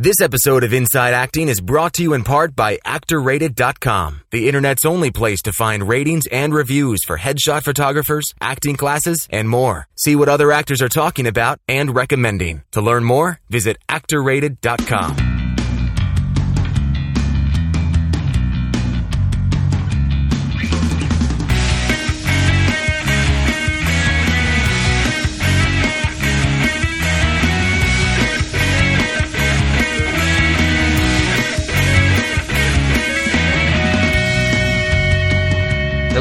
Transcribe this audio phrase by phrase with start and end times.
[0.00, 4.84] This episode of Inside Acting is brought to you in part by ActorRated.com, the internet's
[4.84, 9.88] only place to find ratings and reviews for headshot photographers, acting classes, and more.
[9.96, 12.62] See what other actors are talking about and recommending.
[12.74, 15.37] To learn more, visit ActorRated.com.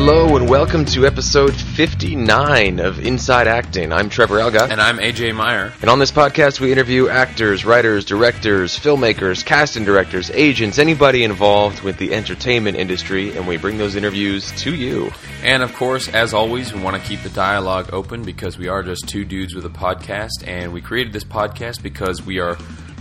[0.10, 3.92] Hello and welcome to episode 59 of Inside Acting.
[3.92, 4.70] I'm Trevor Algatt.
[4.70, 5.74] And I'm AJ Meyer.
[5.82, 11.82] And on this podcast, we interview actors, writers, directors, filmmakers, casting directors, agents, anybody involved
[11.82, 15.12] with the entertainment industry, and we bring those interviews to you.
[15.44, 18.84] And of course, as always, we want to keep the dialogue open because we are
[18.84, 22.58] just two dudes with a podcast, and we created this podcast because we are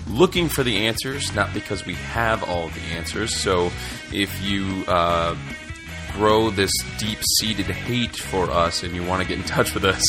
[0.08, 3.36] looking for the answers, not because we have all the answers.
[3.36, 3.70] So
[4.12, 4.82] if you.
[4.88, 5.36] Uh,
[6.16, 9.84] grow this deep seated hate for us and you want to get in touch with
[9.84, 10.02] us,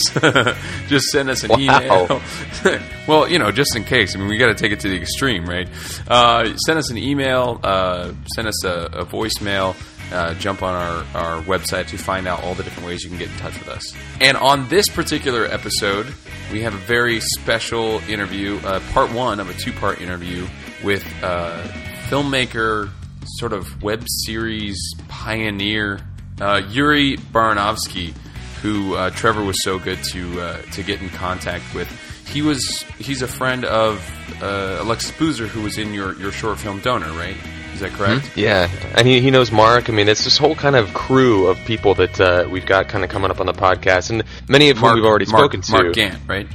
[0.88, 1.58] just send us an wow.
[1.58, 2.22] email.
[3.08, 4.16] well, you know, just in case.
[4.16, 5.70] I mean, we got to take it to the extreme, right?
[6.08, 9.76] Uh, send us an email, uh, send us a, a voicemail.
[10.10, 13.20] Uh, jump on our, our website to find out all the different ways you can
[13.20, 13.94] get in touch with us.
[14.22, 16.08] And on this particular episode,
[16.50, 20.48] we have a very special interview, uh, part one of a two part interview
[20.82, 21.62] with uh,
[22.08, 22.90] filmmaker,
[23.38, 26.00] sort of web series pioneer
[26.40, 28.14] uh, Yuri Baranovsky,
[28.62, 31.90] who uh, Trevor was so good to uh, to get in contact with.
[32.28, 34.00] He was he's a friend of
[34.42, 37.38] uh, Alexis Boozer, who was in your, your short film Donor, right?
[37.74, 38.26] Is that correct?
[38.26, 38.40] Mm-hmm.
[38.40, 39.90] Yeah, and he, he knows Mark.
[39.90, 43.04] I mean, it's this whole kind of crew of people that uh, we've got kind
[43.04, 45.62] of coming up on the podcast, and many of Mark, whom we've already Mark, spoken
[45.62, 45.72] to.
[45.72, 46.48] Mark Gantt, right?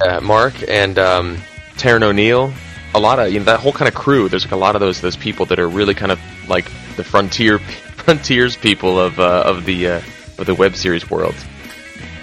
[0.00, 1.36] Uh, Mark and um,
[1.76, 2.52] Taryn O'Neill.
[2.96, 4.28] A lot of you know that whole kind of crew.
[4.28, 6.64] There's like a lot of those those people that are really kind of like
[6.96, 7.58] the frontier
[7.96, 10.02] frontiers people of uh, of the uh,
[10.38, 11.34] of the web series world.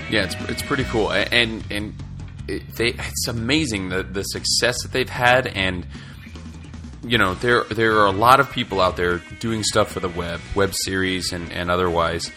[0.10, 1.94] Yeah, it's it's pretty cool, and and
[2.48, 5.86] it, they it's amazing the the success that they've had, and
[7.04, 10.10] you know there there are a lot of people out there doing stuff for the
[10.10, 12.32] web, web series, and and otherwise.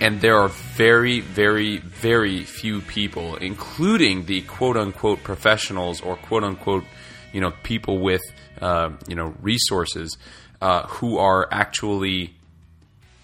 [0.00, 6.44] And there are very, very, very few people, including the quote unquote professionals or quote
[6.44, 6.84] unquote,
[7.32, 8.22] you know, people with,
[8.60, 10.16] uh, you know, resources,
[10.60, 12.34] uh, who are actually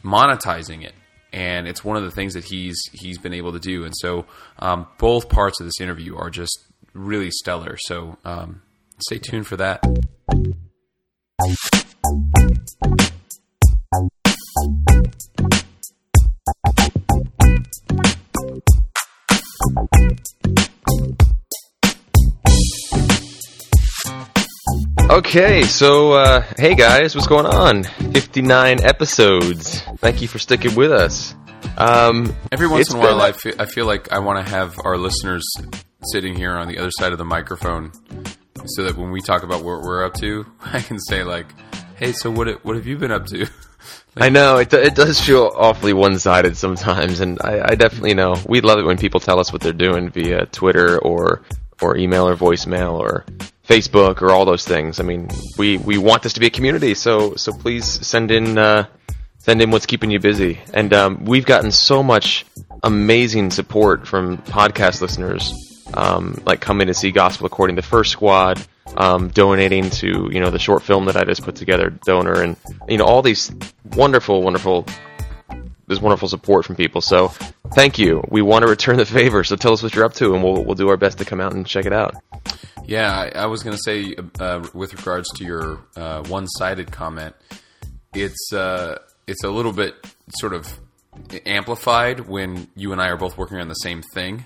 [0.05, 0.95] monetizing it
[1.35, 3.85] and it's one of the things that he's he's been able to do.
[3.85, 4.25] And so
[4.61, 6.57] um, both parts of this interview are just
[6.93, 7.77] really stellar.
[7.81, 8.63] So um,
[9.01, 9.83] stay tuned for that.
[25.15, 27.85] Okay, so uh, hey guys, what's going on?
[27.85, 29.81] 59 episodes.
[29.99, 31.37] Thank you for sticking with us.
[31.79, 34.77] Um, Every once in a while, I feel, I feel like I want to have
[34.83, 35.45] our listeners
[36.07, 37.93] sitting here on the other side of the microphone,
[38.67, 41.47] so that when we talk about what we're up to, I can say like,
[41.95, 43.51] "Hey, so what what have you been up to?" like,
[44.17, 48.35] I know it, it does feel awfully one sided sometimes, and I, I definitely know
[48.49, 51.43] we love it when people tell us what they're doing via Twitter or
[51.81, 53.25] or email or voicemail or
[53.67, 55.01] Facebook or all those things.
[55.01, 58.59] I mean, we, we want this to be a community, so so please send in
[58.59, 58.87] uh,
[59.39, 60.61] send in what's keeping you busy.
[60.73, 62.47] And um, we've gotten so much
[62.83, 68.65] amazing support from podcast listeners, um, like coming to see Gospel According to First Squad,
[68.97, 72.57] um, donating to you know the short film that I just put together, Donor, and
[72.89, 73.51] you know all these
[73.93, 74.87] wonderful, wonderful.
[75.87, 77.29] There's wonderful support from people, so
[77.73, 78.23] thank you.
[78.29, 80.65] We want to return the favor, so tell us what you're up to, and we'll
[80.65, 82.15] we'll do our best to come out and check it out.
[82.87, 87.35] Yeah, I, I was going to say uh, with regards to your uh, one-sided comment,
[88.15, 89.95] it's uh, it's a little bit
[90.39, 90.81] sort of
[91.47, 94.45] amplified when you and I are both working on the same thing.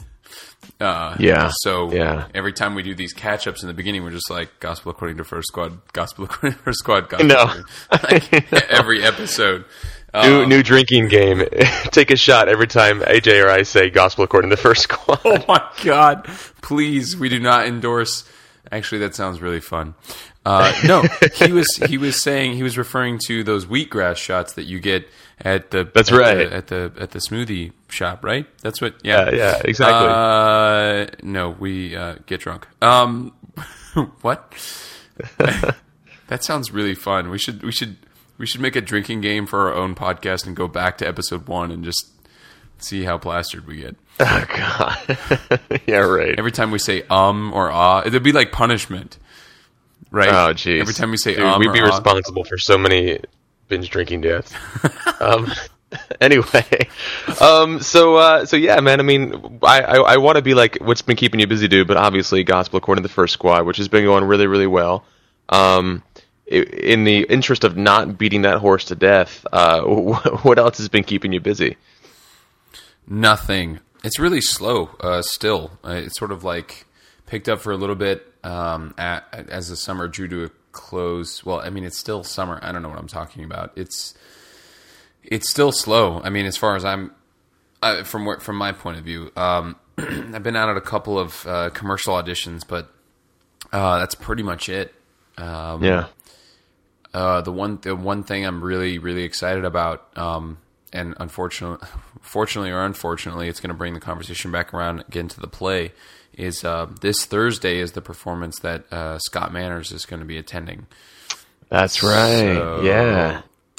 [0.81, 1.50] Uh, yeah.
[1.60, 2.28] So yeah.
[2.34, 5.16] every time we do these catch ups in the beginning, we're just like gospel according
[5.19, 7.28] to first squad, gospel according to first squad, gospel.
[7.28, 7.62] No.
[8.03, 9.65] like, every episode.
[10.15, 11.45] New, um, new drinking game.
[11.91, 15.21] Take a shot every time AJ or I say gospel according to first squad.
[15.25, 16.25] Oh my god!
[16.63, 18.25] Please, we do not endorse.
[18.72, 19.95] Actually, that sounds really fun.
[20.47, 21.03] Uh, no,
[21.34, 25.07] he was he was saying he was referring to those wheatgrass shots that you get
[25.41, 28.47] at the that's at right the, at the at the smoothie shop, right?
[28.63, 28.95] That's what.
[29.05, 30.09] Yeah, yeah, yeah exactly.
[30.09, 32.66] Uh, no, we uh, get drunk.
[32.81, 33.34] Um,
[34.22, 34.55] what?
[36.28, 37.28] that sounds really fun.
[37.28, 37.99] We should we should
[38.38, 41.46] we should make a drinking game for our own podcast and go back to episode
[41.48, 42.12] one and just
[42.78, 43.96] see how plastered we get.
[44.20, 45.60] Oh God!
[45.86, 46.36] yeah, right.
[46.36, 49.16] Every time we say um or ah, it'd be like punishment.
[50.10, 50.28] right?
[50.28, 50.80] Oh, jeez.
[50.80, 51.86] Every time we say Dude, um we'd be ah.
[51.86, 53.20] responsible for so many
[53.68, 54.52] binge drinking deaths.
[55.20, 55.52] um,
[56.20, 56.88] anyway,
[57.40, 58.98] um, so uh, so yeah, man.
[58.98, 61.86] I mean, I I, I want to be like what's been keeping you busy, dude.
[61.86, 65.04] But obviously, gospel according to the first squad, which has been going really really well.
[65.48, 66.02] Um,
[66.50, 69.83] in the interest of not beating that horse to death, uh,
[70.42, 71.77] what else has been keeping you busy?
[73.06, 73.80] Nothing.
[74.04, 75.72] It's really slow uh, still.
[75.84, 76.86] Uh, it's sort of like
[77.27, 81.45] picked up for a little bit um, at, as the summer drew to a close.
[81.45, 82.59] Well, I mean, it's still summer.
[82.62, 83.72] I don't know what I'm talking about.
[83.77, 84.15] It's
[85.24, 86.21] it's still slow.
[86.22, 87.12] I mean, as far as I'm
[87.83, 91.18] uh, from where, from my point of view, um, I've been out at a couple
[91.18, 92.91] of uh, commercial auditions, but
[93.72, 94.95] uh, that's pretty much it.
[95.36, 96.06] Um, Yeah.
[97.18, 100.59] Uh, the one the one thing I'm really really excited about, um,
[100.92, 101.86] and unfortunately,
[102.20, 105.92] fortunately or unfortunately, it's going to bring the conversation back around again to the play.
[106.34, 110.38] Is uh, this Thursday is the performance that uh, Scott Manners is going to be
[110.38, 110.86] attending.
[111.68, 112.54] That's right.
[112.54, 113.42] So- yeah.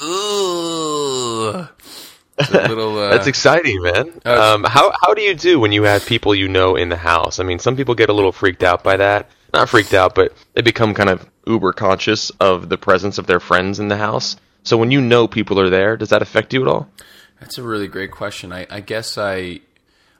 [2.38, 2.98] A little.
[2.98, 4.20] Uh, That's exciting, man.
[4.24, 6.96] Uh, Um, how how do you do when you have people you know in the
[6.96, 7.38] house?
[7.38, 9.28] I mean, some people get a little freaked out by that.
[9.52, 13.40] Not freaked out, but they become kind of uber conscious of the presence of their
[13.40, 14.36] friends in the house.
[14.62, 16.88] So when you know people are there, does that affect you at all?
[17.40, 18.52] That's a really great question.
[18.52, 19.60] I, I guess I,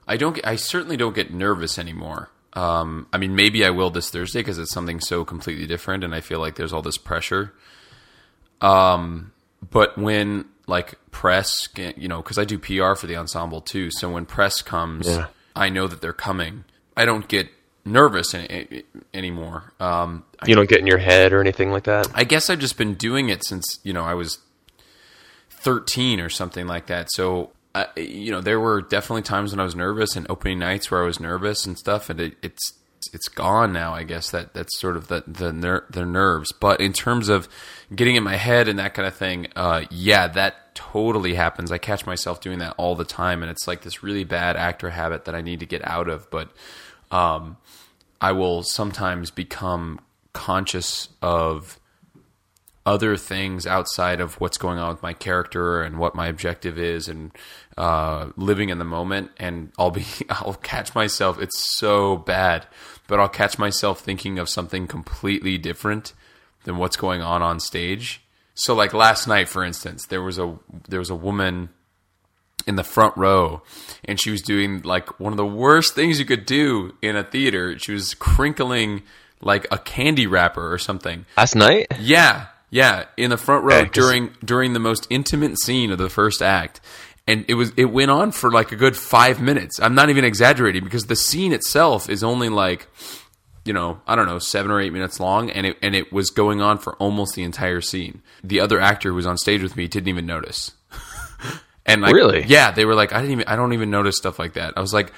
[0.07, 0.39] I don't.
[0.45, 2.29] I certainly don't get nervous anymore.
[2.53, 6.13] Um, I mean, maybe I will this Thursday because it's something so completely different, and
[6.15, 7.53] I feel like there's all this pressure.
[8.59, 9.31] Um,
[9.69, 14.11] but when like press, you know, because I do PR for the ensemble too, so
[14.11, 15.27] when press comes, Yeah.
[15.55, 16.63] I know that they're coming.
[16.95, 17.49] I don't get
[17.85, 18.83] nervous any,
[19.13, 19.73] anymore.
[19.79, 22.07] Um, You don't get in your head or anything like that.
[22.13, 24.39] I guess I've just been doing it since you know I was
[25.49, 27.11] thirteen or something like that.
[27.11, 30.91] So uh, you know, there were definitely times when I was nervous, and opening nights
[30.91, 32.73] where I was nervous and stuff, and it, it's
[33.13, 33.93] it's gone now.
[33.93, 36.51] I guess that that's sort of the the ner- the nerves.
[36.51, 37.47] But in terms of
[37.95, 41.71] getting in my head and that kind of thing, uh, yeah, that totally happens.
[41.71, 44.89] I catch myself doing that all the time, and it's like this really bad actor
[44.89, 46.29] habit that I need to get out of.
[46.29, 46.51] But
[47.09, 47.57] um,
[48.21, 49.99] I will sometimes become
[50.31, 51.79] conscious of
[52.85, 57.07] other things outside of what's going on with my character and what my objective is
[57.07, 57.31] and
[57.77, 59.31] uh, living in the moment.
[59.37, 62.67] And I'll be I'll catch myself it's so bad
[63.07, 66.13] but I'll catch myself thinking of something completely different
[66.63, 68.21] than what's going on on stage.
[68.53, 70.57] So like last night for instance there was a
[70.87, 71.69] there was a woman
[72.67, 73.61] in the front row
[74.05, 77.23] and she was doing like one of the worst things you could do in a
[77.23, 79.01] theater she was crinkling
[79.41, 81.87] like a candy wrapper or something Last night?
[81.99, 86.41] yeah, yeah, in the front row during during the most intimate scene of the first
[86.41, 86.79] act.
[87.27, 89.79] And it was it went on for like a good 5 minutes.
[89.79, 92.87] I'm not even exaggerating because the scene itself is only like
[93.65, 96.29] you know, I don't know, 7 or 8 minutes long and it and it was
[96.29, 98.21] going on for almost the entire scene.
[98.43, 100.71] The other actor who was on stage with me didn't even notice.
[101.85, 102.43] And like Really?
[102.47, 104.73] yeah, they were like I didn't even I don't even notice stuff like that.
[104.77, 105.11] I was like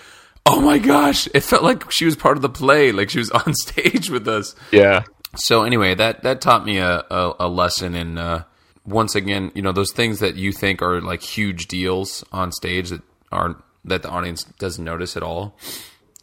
[0.46, 1.30] Oh my gosh!
[1.34, 4.28] It felt like she was part of the play, like she was on stage with
[4.28, 4.56] us.
[4.74, 5.04] Yeah.
[5.38, 8.44] So anyway, that that taught me a a, a lesson in uh,
[8.86, 12.90] once again, you know, those things that you think are like huge deals on stage
[12.90, 13.02] that
[13.32, 13.56] aren't
[13.86, 15.58] that the audience doesn't notice at all.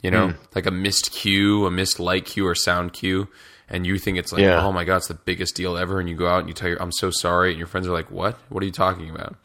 [0.02, 3.26] You know, like a missed cue, a missed light cue or sound cue,
[3.70, 4.62] and you think it's like, Yeah.
[4.64, 6.68] oh my god, it's the biggest deal ever, and you go out and you tell
[6.68, 8.38] your, I'm so sorry, and your friends are like, what?
[8.50, 9.36] What are you talking about?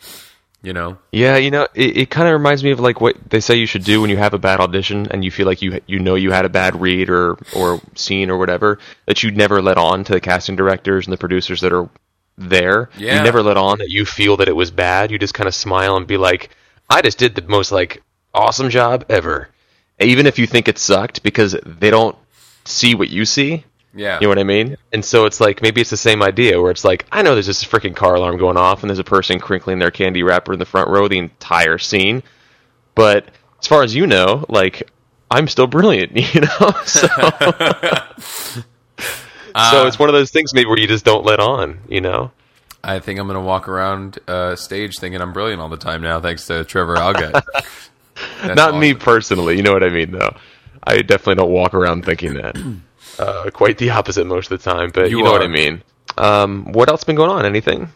[0.65, 3.39] You know, Yeah, you know, it, it kind of reminds me of like what they
[3.39, 5.79] say you should do when you have a bad audition and you feel like you
[5.85, 9.61] you know you had a bad read or or scene or whatever that you never
[9.61, 11.87] let on to the casting directors and the producers that are
[12.39, 12.89] there.
[12.97, 13.17] Yeah.
[13.17, 15.11] You never let on that you feel that it was bad.
[15.11, 16.49] You just kind of smile and be like,
[16.89, 18.01] "I just did the most like
[18.33, 19.49] awesome job ever."
[19.99, 22.17] Even if you think it sucked because they don't
[22.65, 23.65] see what you see.
[23.95, 24.75] Yeah, You know what I mean?
[24.91, 27.47] And so it's like maybe it's the same idea where it's like I know there's
[27.47, 30.59] this freaking car alarm going off and there's a person crinkling their candy wrapper in
[30.59, 32.21] the front row the entire scene,
[32.93, 34.91] but as far as you know, like
[35.31, 36.71] I'm still brilliant, you know.
[36.85, 37.07] So,
[39.71, 42.31] so it's one of those things maybe where you just don't let on, you know.
[42.83, 46.19] I think I'm gonna walk around uh, stage thinking I'm brilliant all the time now,
[46.19, 46.95] thanks to Trevor.
[48.41, 50.35] That's Not me personally, you know what I mean though.
[50.83, 52.55] I definitely don't walk around thinking that.
[53.17, 55.39] Uh, quite the opposite most of the time, but you, you know are.
[55.39, 55.83] what I mean.
[56.17, 57.45] Um, what else been going on?
[57.45, 57.89] Anything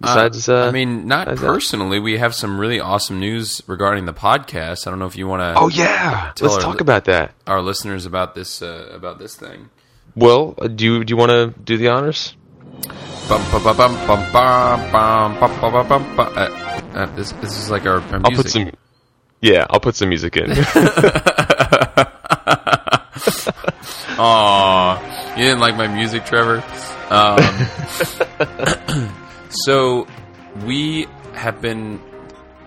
[0.00, 0.48] besides?
[0.48, 1.98] Uh, I mean, not personally.
[1.98, 2.02] That?
[2.02, 4.86] We have some really awesome news regarding the podcast.
[4.86, 5.54] I don't know if you want to.
[5.60, 7.32] Oh yeah, let's our, talk about that.
[7.46, 9.70] Our listeners about this about this thing.
[10.14, 12.34] Well, do you do you want to do the honors?
[17.16, 18.70] This, this is like our, our I'll put some,
[19.40, 20.50] yeah, I'll put some music in.
[24.18, 26.64] Aw, you didn't like my music, Trevor.
[27.10, 27.38] Um,
[29.50, 30.06] so
[30.64, 32.00] we have been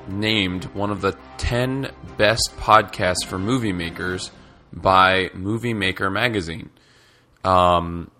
[0.07, 4.29] named one of the ten best podcasts for movie makers
[4.71, 6.69] by Movie Maker magazine.
[7.43, 8.11] Um,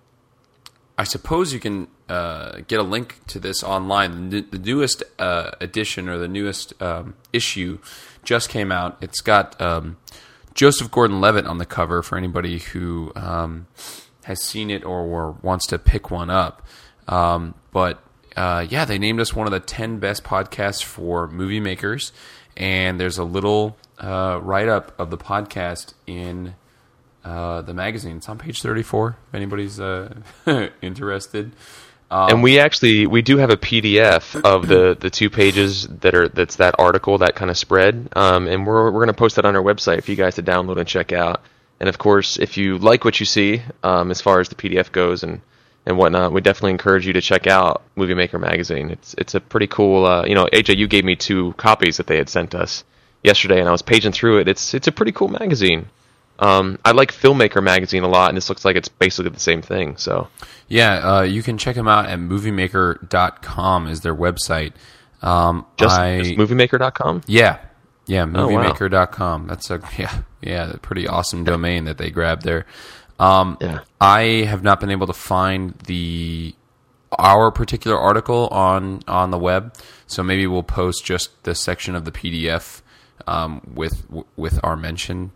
[0.98, 4.32] I suppose you can uh, get a link to this online.
[4.32, 7.78] The, the newest uh, edition or the newest um, issue
[8.24, 8.98] just came out.
[9.02, 9.98] It's got um,
[10.60, 13.68] Joseph Gordon-Levitt on the cover for anybody who um,
[14.26, 16.68] has seen it or, or, wants to pick one up.
[17.08, 18.04] Um, but
[18.36, 22.12] uh, yeah, they named us one of the ten best podcasts for movie makers,
[22.58, 26.56] and there's a little uh, write up of the podcast in
[27.24, 28.18] uh, the magazine.
[28.18, 30.14] It's on page 34 if anybody's uh,
[30.82, 31.54] interested.
[32.12, 36.16] Um, and we actually we do have a PDF of the, the two pages that
[36.16, 39.36] are that's that article that kind of spread, um, and we're we're going to post
[39.36, 41.42] that on our website for you guys to download and check out.
[41.80, 44.92] And of course, if you like what you see um, as far as the PDF
[44.92, 45.42] goes and
[45.86, 48.90] and whatnot, we definitely encourage you to check out Movie Maker magazine.
[48.90, 50.06] It's it's a pretty cool.
[50.06, 52.84] Uh, you know, AJ, you gave me two copies that they had sent us
[53.24, 54.48] yesterday, and I was paging through it.
[54.48, 55.88] It's it's a pretty cool magazine.
[56.40, 59.62] Um, I like Filmmaker magazine a lot, and this looks like it's basically the same
[59.62, 59.98] thing.
[59.98, 60.30] So,
[60.70, 64.74] yeah, uh, you can check them out at moviemaker.com is their website.
[65.22, 67.24] Um, just, I, just moviemaker.com?
[67.28, 67.60] Yeah.
[68.08, 69.42] Yeah, moviemaker.com.
[69.42, 69.50] Oh, wow.
[69.50, 72.66] That's a yeah, yeah, pretty awesome domain that they grabbed there.
[73.20, 73.82] Um, yeah.
[74.00, 76.56] I have not been able to find the
[77.18, 79.76] our particular article on on the web,
[80.08, 82.82] so maybe we'll post just the section of the PDF
[83.28, 84.06] um, with
[84.38, 85.32] with our mention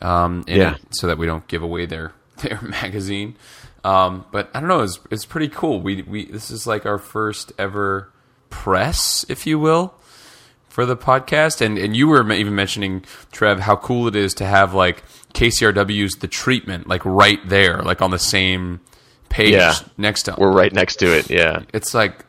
[0.00, 0.74] um, yeah.
[0.74, 3.36] It, so that we don't give away their their magazine.
[3.88, 5.80] Um, but I don't know, it's it's pretty cool.
[5.80, 8.12] We we this is like our first ever
[8.50, 9.94] press, if you will,
[10.68, 11.62] for the podcast.
[11.62, 16.16] And and you were even mentioning Trev how cool it is to have like KCRW's
[16.16, 18.80] The Treatment like right there, like on the same
[19.30, 19.74] page yeah.
[19.96, 20.34] next to.
[20.36, 21.30] We're right next to it.
[21.30, 22.26] Yeah, it's like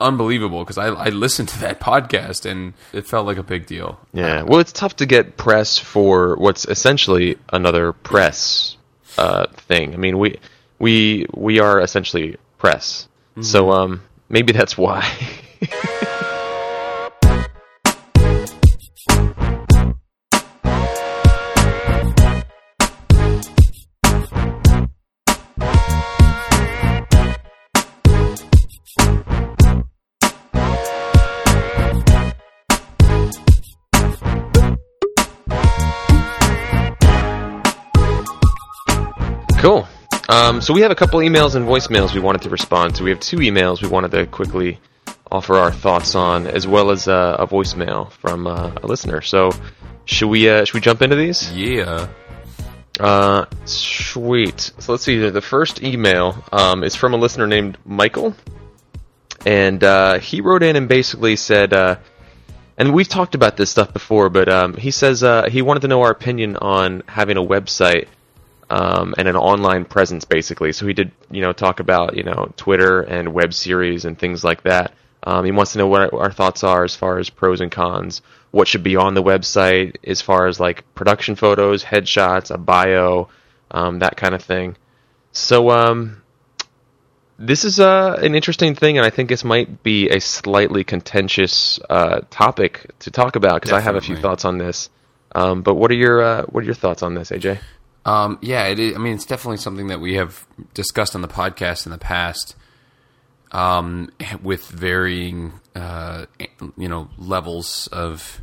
[0.00, 4.00] unbelievable because I, I listened to that podcast and it felt like a big deal.
[4.12, 8.76] Yeah, well, it's tough to get press for what's essentially another press
[9.18, 9.94] uh, thing.
[9.94, 10.40] I mean, we
[10.80, 13.42] we we are essentially press, mm-hmm.
[13.42, 15.08] so um, maybe that's why.
[40.70, 43.02] so we have a couple emails and voicemails we wanted to respond to.
[43.02, 44.78] We have two emails we wanted to quickly
[45.28, 49.20] offer our thoughts on, as well as uh, a voicemail from uh, a listener.
[49.20, 49.50] So
[50.04, 51.52] should we uh, should we jump into these?
[51.52, 52.06] Yeah.
[53.00, 54.60] Uh, sweet.
[54.78, 55.18] So let's see.
[55.28, 58.36] The first email um, is from a listener named Michael,
[59.44, 61.96] and uh, he wrote in and basically said, uh,
[62.78, 65.88] and we've talked about this stuff before, but um, he says uh, he wanted to
[65.88, 68.06] know our opinion on having a website
[68.70, 70.72] um, and an online presence basically.
[70.72, 74.44] So he did, you know, talk about you know Twitter and web series and things
[74.44, 74.94] like that.
[75.22, 78.22] Um, he wants to know what our, thoughts are as far as pros and cons,
[78.52, 83.28] what should be on the website as far as like production photos, headshots, a bio,
[83.70, 84.78] um, that kind of thing.
[85.32, 86.22] So um,
[87.38, 91.78] this is uh, an interesting thing, and I think this might be a slightly contentious
[91.90, 94.88] uh, topic to talk about because I have a few thoughts on this.
[95.34, 97.60] Um, but what are your uh, what are your thoughts on this, AJ?
[98.04, 101.28] Um, yeah, it is, I mean, it's definitely something that we have discussed on the
[101.28, 102.56] podcast in the past,
[103.52, 104.10] um,
[104.42, 106.26] with varying, uh,
[106.76, 108.40] you know, levels of,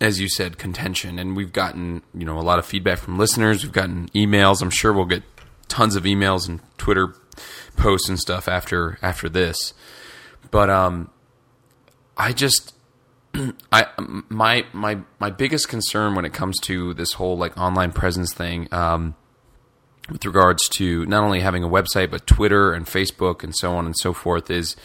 [0.00, 1.18] as you said, contention.
[1.18, 3.62] And we've gotten, you know, a lot of feedback from listeners.
[3.62, 4.62] We've gotten emails.
[4.62, 5.22] I'm sure we'll get
[5.68, 7.14] tons of emails and Twitter
[7.76, 9.74] posts and stuff after after this.
[10.50, 11.10] But um,
[12.16, 12.74] I just
[13.72, 13.86] I
[14.28, 18.68] my my my biggest concern when it comes to this whole like online presence thing,
[18.72, 19.14] um,
[20.10, 23.86] with regards to not only having a website but Twitter and Facebook and so on
[23.86, 24.76] and so forth, is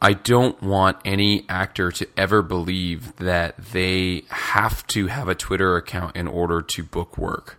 [0.00, 5.76] I don't want any actor to ever believe that they have to have a Twitter
[5.76, 7.58] account in order to book work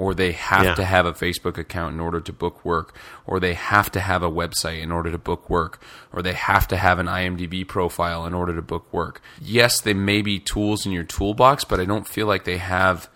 [0.00, 0.74] or they have yeah.
[0.74, 4.22] to have a Facebook account in order to book work, or they have to have
[4.22, 5.78] a website in order to book work,
[6.10, 9.20] or they have to have an IMDb profile in order to book work.
[9.38, 13.10] Yes, they may be tools in your toolbox, but I don't feel like they have.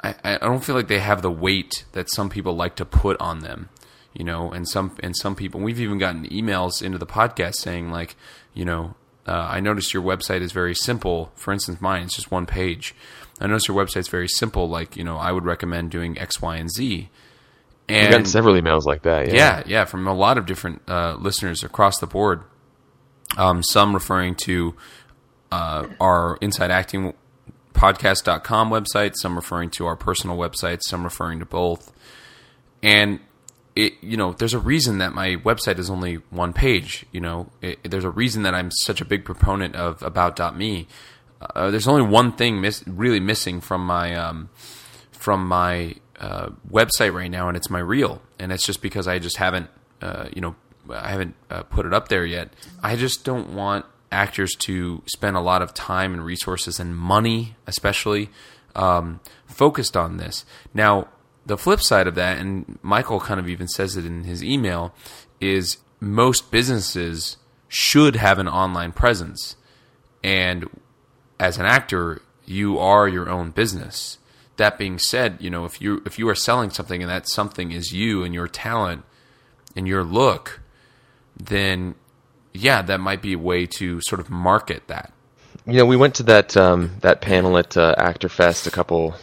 [0.00, 3.20] I, I don't feel like they have the weight that some people like to put
[3.20, 3.68] on them,
[4.12, 4.52] you know.
[4.52, 8.14] And some and some people, we've even gotten emails into the podcast saying like,
[8.52, 8.94] you know,
[9.26, 11.32] uh, I noticed your website is very simple.
[11.34, 12.94] For instance, mine is just one page.
[13.40, 14.68] I notice your website's very simple.
[14.68, 17.10] Like you know, I would recommend doing X, Y, and Z.
[17.88, 19.28] And I've gotten several emails like that.
[19.28, 22.42] Yeah, yeah, yeah from a lot of different uh, listeners across the board.
[23.36, 24.74] Um, some referring to
[25.50, 27.14] uh, our Inside Acting
[27.74, 31.92] podcast.com website, some referring to our personal websites, some referring to both.
[32.82, 33.20] And
[33.76, 37.04] it, you know, there's a reason that my website is only one page.
[37.12, 40.86] You know, it, there's a reason that I'm such a big proponent of about.me.
[41.54, 44.48] Uh, there's only one thing miss, really missing from my um,
[45.12, 49.18] from my uh, website right now, and it's my reel, and it's just because I
[49.18, 49.68] just haven't,
[50.00, 50.54] uh, you know,
[50.90, 52.52] I haven't uh, put it up there yet.
[52.82, 57.56] I just don't want actors to spend a lot of time and resources and money,
[57.66, 58.30] especially,
[58.76, 60.44] um, focused on this.
[60.72, 61.08] Now,
[61.46, 64.94] the flip side of that, and Michael kind of even says it in his email,
[65.40, 67.36] is most businesses
[67.68, 69.56] should have an online presence.
[70.22, 70.68] And
[71.44, 74.16] as an actor, you are your own business.
[74.56, 77.70] That being said, you know, if you if you are selling something and that something
[77.70, 79.04] is you and your talent
[79.76, 80.60] and your look,
[81.36, 81.96] then
[82.54, 85.12] yeah, that might be a way to sort of market that.
[85.66, 89.14] You know, we went to that um, that panel at uh, Actor Fest a couple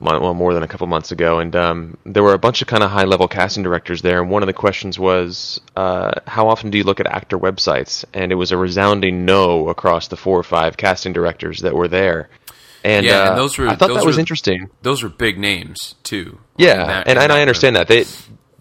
[0.00, 2.82] well, more than a couple months ago, and um, there were a bunch of kind
[2.82, 4.20] of high level casting directors there.
[4.20, 8.04] And one of the questions was, uh, "How often do you look at actor websites?"
[8.14, 11.88] And it was a resounding no across the four or five casting directors that were
[11.88, 12.28] there.
[12.84, 14.70] And yeah, uh, and those were I thought that was interesting.
[14.82, 16.38] Those were big names too.
[16.56, 18.04] Yeah, that, and, and I understand that they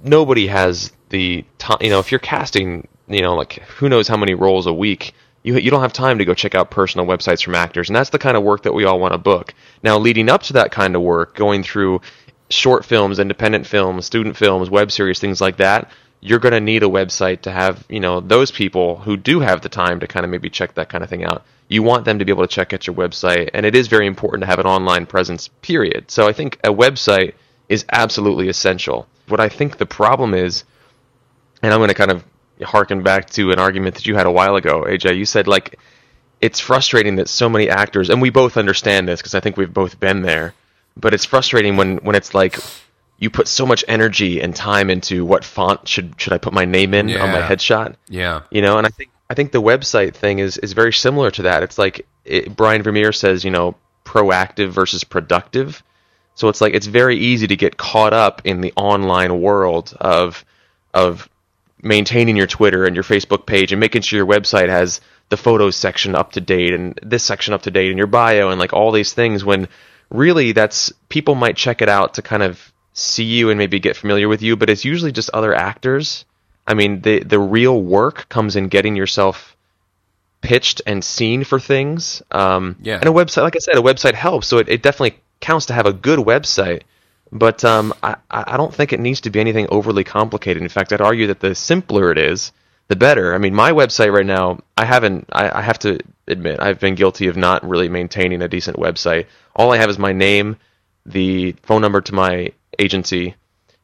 [0.03, 1.77] nobody has the time.
[1.81, 5.13] You know, if you're casting, you know, like who knows how many roles a week
[5.47, 8.09] you you don't have time to go check out personal websites from actors, and that's
[8.09, 9.53] the kind of work that we all want to book.
[9.81, 12.01] Now, leading up to that kind of work, going through
[12.49, 15.89] short films, independent films, student films, web series, things like that,
[16.19, 19.61] you're going to need a website to have you know those people who do have
[19.61, 21.45] the time to kind of maybe check that kind of thing out.
[21.69, 24.05] You want them to be able to check out your website, and it is very
[24.05, 25.47] important to have an online presence.
[25.61, 26.11] Period.
[26.11, 27.35] So I think a website
[27.69, 29.07] is absolutely essential.
[29.29, 30.65] What I think the problem is,
[31.61, 32.25] and I'm going to kind of
[32.61, 35.17] harken back to an argument that you had a while ago, AJ.
[35.17, 35.79] You said like
[36.41, 39.73] it's frustrating that so many actors, and we both understand this because I think we've
[39.73, 40.53] both been there.
[40.95, 42.57] But it's frustrating when when it's like
[43.19, 46.65] you put so much energy and time into what font should should I put my
[46.65, 47.23] name in yeah.
[47.23, 47.95] on my headshot.
[48.07, 51.31] Yeah, you know, and I think I think the website thing is is very similar
[51.31, 51.63] to that.
[51.63, 55.83] It's like it, Brian Vermeer says, you know, proactive versus productive.
[56.35, 60.45] So it's like it's very easy to get caught up in the online world of
[60.93, 61.29] of
[61.81, 65.75] maintaining your Twitter and your Facebook page and making sure your website has the photos
[65.75, 68.73] section up to date and this section up to date and your bio and like
[68.73, 69.67] all these things when
[70.09, 73.95] really that's people might check it out to kind of see you and maybe get
[73.95, 76.25] familiar with you but it's usually just other actors.
[76.65, 79.55] I mean the the real work comes in getting yourself
[80.41, 82.21] pitched and seen for things.
[82.31, 82.95] Um, yeah.
[82.95, 85.73] and a website like i said a website helps so it, it definitely counts to
[85.73, 86.83] have a good website
[87.31, 90.63] but um, I, I don't think it needs to be anything overly complicated.
[90.63, 92.51] In fact, I'd argue that the simpler it is,
[92.87, 93.33] the better.
[93.33, 96.95] I mean, my website right now, I haven't, I, I have to admit, I've been
[96.95, 99.25] guilty of not really maintaining a decent website.
[99.55, 100.57] All I have is my name,
[101.05, 103.35] the phone number to my agency,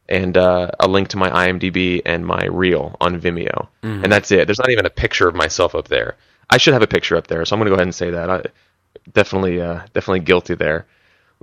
[0.08, 4.04] and uh, a link to my IMDb and my reel on Vimeo, mm-hmm.
[4.04, 4.46] and that's it.
[4.46, 6.16] There's not even a picture of myself up there.
[6.50, 8.10] I should have a picture up there, so I'm going to go ahead and say
[8.10, 8.30] that.
[8.30, 8.42] I
[9.12, 10.86] definitely, uh, definitely guilty there.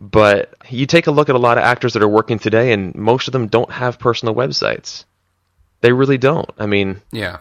[0.02, 2.96] But you take a look at a lot of actors that are working today, and
[2.96, 5.06] most of them don't have personal websites.
[5.82, 6.50] They really don't.
[6.58, 7.38] I mean, yeah.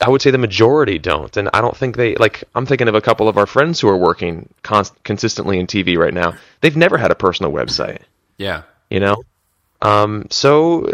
[0.00, 2.42] I would say the majority don't, and I don't think they like.
[2.52, 5.96] I'm thinking of a couple of our friends who are working const- consistently in TV
[5.96, 6.34] right now.
[6.60, 8.02] They've never had a personal website.
[8.38, 9.22] Yeah, you know.
[9.80, 10.92] Um, so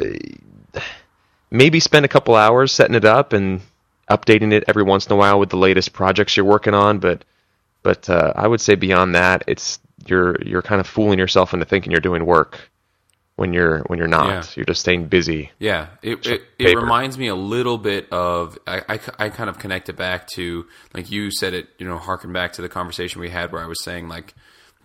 [1.51, 3.63] maybe spend a couple hours setting it up and
[4.11, 6.99] updating it every once in a while with the latest projects you're working on.
[6.99, 7.25] But
[7.83, 11.67] but uh, I would say beyond that, it's you're you're kind of fooling yourself into
[11.67, 12.71] thinking you're doing work
[13.37, 14.29] when you're when you're not.
[14.29, 14.45] Yeah.
[14.57, 15.51] You're just staying busy.
[15.59, 19.59] Yeah, it it, it, reminds me a little bit of I, I, I kind of
[19.59, 21.69] connect it back to like you said it.
[21.79, 24.35] You know, harken back to the conversation we had where I was saying like,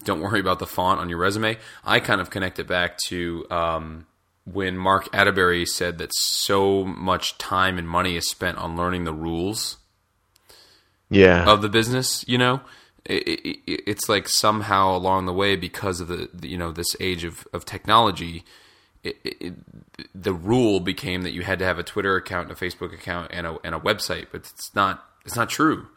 [0.04, 1.58] don't worry about the font on your resume.
[1.84, 3.46] I kind of connect it back to.
[3.52, 4.08] Um,
[4.46, 9.12] when Mark Atterbury said that so much time and money is spent on learning the
[9.12, 9.78] rules
[11.10, 11.46] yeah.
[11.46, 12.62] of the business, you know,
[13.06, 16.96] it, it, it's like somehow along the way because of the, the you know this
[17.00, 18.44] age of of technology
[19.06, 19.54] it,
[20.14, 23.46] the rule became that you had to have a Twitter account, a Facebook account, and
[23.46, 24.28] a and a website.
[24.32, 25.88] But it's not it's not true.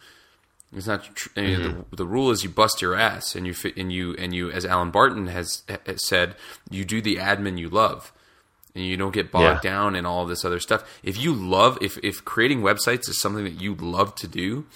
[0.76, 1.80] It's not tr- mm-hmm.
[1.90, 4.50] the, the rule is you bust your ass and you fit and you and you
[4.50, 6.36] as Alan Barton has, has said
[6.68, 8.12] you do the admin you love
[8.74, 9.70] and you don't get bogged yeah.
[9.70, 11.00] down in all this other stuff.
[11.02, 14.66] If you love if if creating websites is something that you love to do,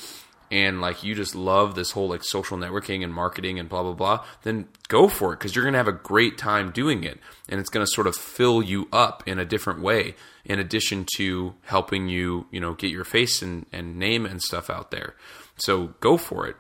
[0.53, 3.95] and like you just love this whole like social networking and marketing and blah blah
[3.95, 7.59] blah, then go for it because you're to have a great time doing it, and
[7.59, 10.15] it's to sort of fill you up in a different way.
[10.45, 14.69] In addition to helping you, you know, get your face and, and name and stuff
[14.69, 15.15] out there,
[15.57, 16.57] so go for it.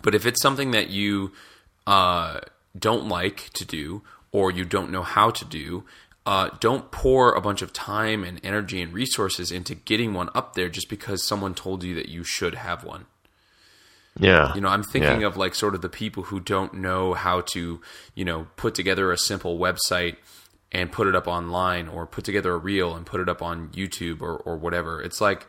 [0.00, 1.32] But if it's something that you
[1.86, 2.40] uh,
[2.78, 5.84] don't like to do or you don't know how to do,
[6.24, 10.54] uh, don't pour a bunch of time and energy and resources into getting one up
[10.54, 13.06] there just because someone told you that you should have one.
[14.18, 14.54] Yeah.
[14.54, 15.26] You know, I'm thinking Yeah.
[15.26, 17.80] of like sort of the people who don't know how to,
[18.14, 20.16] you know, put together a simple website
[20.70, 23.68] and put it up online or put together a reel and put it up on
[23.68, 25.02] YouTube or, or whatever.
[25.02, 25.46] It's like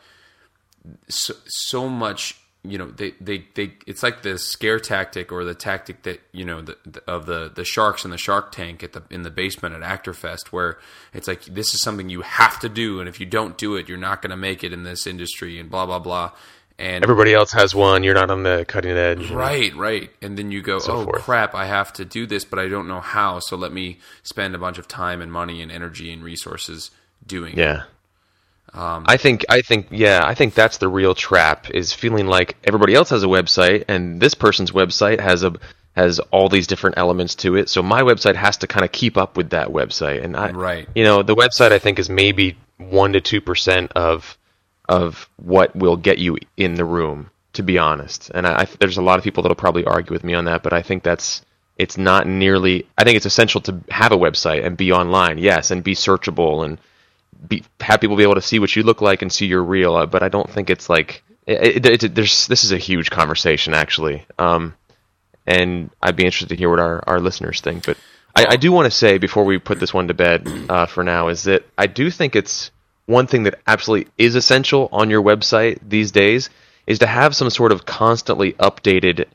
[1.08, 5.54] so, so much, you know, they, they, they, it's like the scare tactic or the
[5.54, 8.94] tactic that, you know, the, the, of the, the sharks in the shark tank at
[8.94, 10.78] the, in the basement at Actorfest where
[11.14, 13.02] it's like, this is something you have to do.
[13.02, 15.60] And if you don't do it, you're not going to make it in this industry
[15.60, 16.32] and blah, blah, blah.
[16.80, 18.04] And Everybody else has one.
[18.04, 19.30] You're not on the cutting edge.
[19.30, 20.10] Right, right.
[20.22, 21.22] And then you go, So oh forth.
[21.22, 23.40] crap, I have to do this, but I don't know how.
[23.40, 26.92] So let me spend a bunch of time and money and energy and resources
[27.28, 27.84] doing it.
[28.76, 29.04] Yeah.
[29.06, 32.96] I think I think yeah, I think that's the real trap is feeling like everybody
[32.96, 35.54] else has a website and this person's website has a
[35.96, 37.70] has all these different elements to it.
[37.70, 40.24] So my website has to kind of keep up with that website.
[40.24, 40.88] And I Right.
[40.96, 44.38] you know, the website I think is maybe 1 to 2% of
[44.90, 48.32] of what will get you in the room, to be honest.
[48.34, 50.64] And I, I there's a lot of people that'll probably argue with me on that,
[50.64, 51.42] but I think that's
[51.78, 55.70] it's not nearly I think it's essential to have a website and be online, yes,
[55.72, 56.80] and be searchable and
[57.48, 59.96] be, have people be able to see what you look like and see your reel.
[59.96, 63.10] uh, But I don't think it's like it, it, it, there's this is a huge
[63.10, 64.76] conversation actually, um,
[65.46, 67.86] and I'd be interested to hear what our, our listeners think.
[67.86, 67.98] But
[68.36, 71.04] I, I do want to say before we put this one to bed uh, for
[71.04, 72.72] now is that I do think it's
[73.06, 76.50] one thing that absolutely is essential on your website these days
[76.88, 79.26] is to have some sort of constantly updated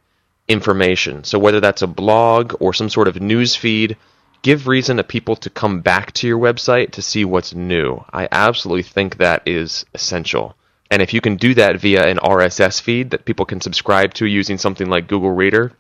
[0.48, 1.24] information.
[1.24, 3.96] So whether that's a blog or some sort of news feed,
[4.42, 8.04] give reason to people to come back to your website to see what's new.
[8.12, 10.54] I absolutely think that is essential.
[10.90, 14.26] And if you can do that via an RSS feed that people can subscribe to
[14.26, 15.72] using something like Google Reader,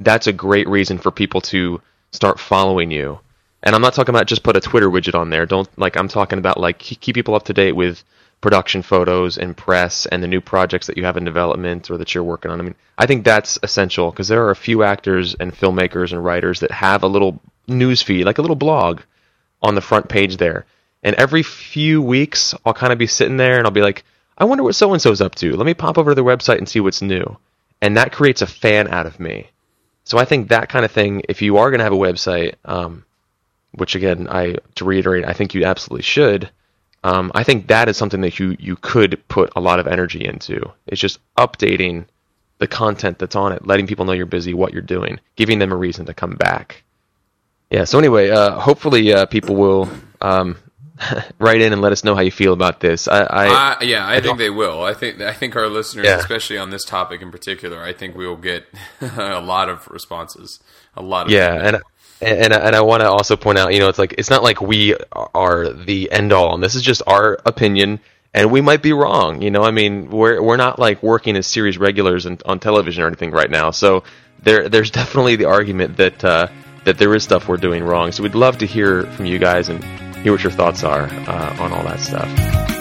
[0.00, 3.20] that's a great reason for people to start following you.
[3.62, 5.46] And I'm not talking about just put a Twitter widget on there.
[5.46, 8.02] Don't like I'm talking about like keep people up to date with
[8.40, 12.14] production photos and press and the new projects that you have in development or that
[12.14, 12.58] you're working on.
[12.58, 16.24] I mean, I think that's essential because there are a few actors and filmmakers and
[16.24, 17.38] writers that have a little
[17.70, 19.00] news feed, like a little blog
[19.62, 20.66] on the front page there.
[21.02, 24.04] And every few weeks, I'll kind of be sitting there and I'll be like,
[24.36, 25.56] I wonder what so and so's up to.
[25.56, 27.38] Let me pop over to their website and see what's new.
[27.80, 29.48] And that creates a fan out of me.
[30.04, 32.54] So I think that kind of thing, if you are going to have a website,
[32.64, 33.04] um,
[33.72, 36.50] which again, I to reiterate, I think you absolutely should.
[37.04, 40.24] Um, I think that is something that you you could put a lot of energy
[40.24, 40.72] into.
[40.86, 42.06] It's just updating
[42.58, 45.72] the content that's on it, letting people know you're busy, what you're doing, giving them
[45.72, 46.82] a reason to come back.
[47.70, 47.84] Yeah.
[47.84, 49.88] So anyway, uh, hopefully uh, people will
[50.20, 50.56] um,
[51.38, 53.08] write in and let us know how you feel about this.
[53.08, 54.82] I, I Uh, yeah, I, think they will.
[54.82, 56.18] I think I think our listeners, Yeah.
[56.18, 58.66] especially on this topic in particular, I think we will get
[59.00, 60.60] a lot of responses.
[60.96, 61.76] A lot of Yeah, and
[62.20, 64.60] and and I want to also point out, you know, it's like it's not like
[64.60, 64.96] we
[65.34, 68.00] are the end all, and this is just our opinion,
[68.34, 69.40] and we might be wrong.
[69.40, 73.04] You know, I mean, we're we're not like working as series regulars in, on television
[73.04, 74.02] or anything right now, so
[74.42, 76.48] there there's definitely the argument that uh,
[76.84, 78.12] that there is stuff we're doing wrong.
[78.12, 79.84] So we'd love to hear from you guys and
[80.16, 82.79] hear what your thoughts are uh, on all that stuff.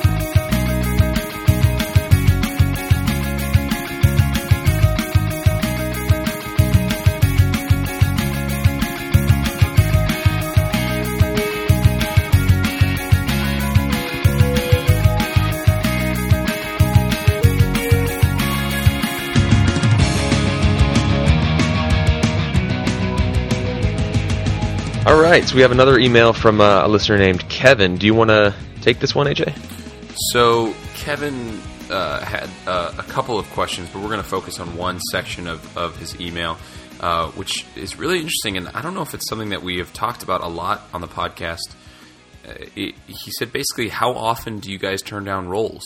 [25.19, 27.97] All right, so we have another email from uh, a listener named Kevin.
[27.97, 29.53] Do you want to take this one, AJ?
[30.31, 34.77] So Kevin uh, had uh, a couple of questions, but we're going to focus on
[34.77, 36.57] one section of, of his email,
[37.01, 38.55] uh, which is really interesting.
[38.55, 41.01] And I don't know if it's something that we have talked about a lot on
[41.01, 41.73] the podcast.
[42.47, 45.83] Uh, it, he said basically, how often do you guys turn down roles?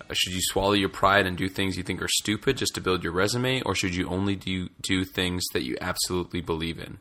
[0.00, 2.80] Uh, should you swallow your pride and do things you think are stupid just to
[2.80, 6.98] build your resume, or should you only do do things that you absolutely believe in?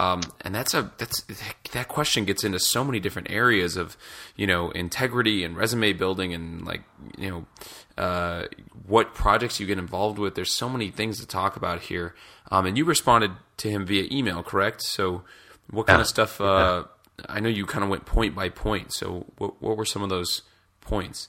[0.00, 1.24] Um, and that's a that's
[1.72, 3.96] that question gets into so many different areas of
[4.36, 6.82] you know integrity and resume building and like
[7.18, 7.46] you know
[8.02, 8.46] uh,
[8.86, 10.34] what projects you get involved with.
[10.34, 12.14] There's so many things to talk about here.
[12.50, 14.82] Um, and you responded to him via email, correct?
[14.82, 15.22] So
[15.70, 16.02] what kind Yeah.
[16.02, 16.40] of stuff?
[16.40, 16.84] Uh,
[17.28, 18.92] I know you kind of went point by point.
[18.94, 20.42] So what, what were some of those
[20.80, 21.28] points?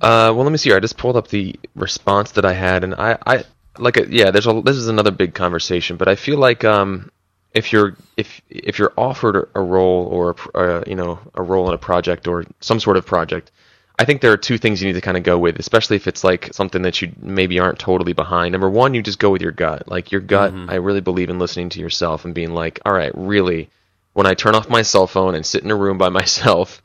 [0.00, 0.76] Uh, well, let me see here.
[0.76, 3.44] I just pulled up the response that I had, and I, I
[3.78, 4.30] like, a, yeah.
[4.30, 4.60] There's a.
[4.62, 7.10] This is another big conversation, but I feel like um,
[7.54, 11.68] if you're if if you're offered a role or a, uh, you know a role
[11.68, 13.52] in a project or some sort of project,
[13.98, 16.08] I think there are two things you need to kind of go with, especially if
[16.08, 18.52] it's like something that you maybe aren't totally behind.
[18.52, 19.88] Number one, you just go with your gut.
[19.88, 20.68] Like your gut, mm-hmm.
[20.68, 23.70] I really believe in listening to yourself and being like, all right, really,
[24.12, 26.82] when I turn off my cell phone and sit in a room by myself,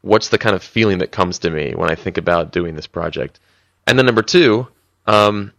[0.00, 2.88] what's the kind of feeling that comes to me when I think about doing this
[2.88, 3.38] project?
[3.86, 4.66] And then number two,
[5.06, 5.52] um,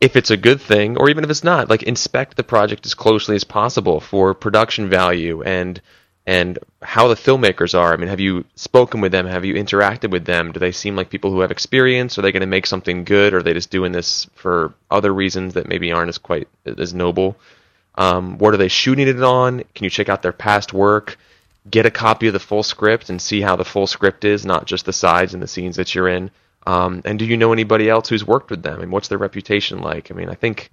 [0.00, 2.94] if it's a good thing, or even if it's not, like inspect the project as
[2.94, 5.80] closely as possible for production value and
[6.26, 7.94] and how the filmmakers are.
[7.94, 9.26] I mean, have you spoken with them?
[9.26, 10.52] Have you interacted with them?
[10.52, 12.18] Do they seem like people who have experience?
[12.18, 13.32] Are they going to make something good?
[13.32, 16.92] Or are they just doing this for other reasons that maybe aren't as quite as
[16.92, 17.38] noble?
[17.94, 19.64] Um, what are they shooting it on?
[19.74, 21.16] Can you check out their past work?
[21.70, 24.66] Get a copy of the full script and see how the full script is, not
[24.66, 26.30] just the sides and the scenes that you're in.
[26.68, 28.80] Um, and do you know anybody else who's worked with them?
[28.80, 30.10] And what's their reputation like?
[30.10, 30.70] I mean, I think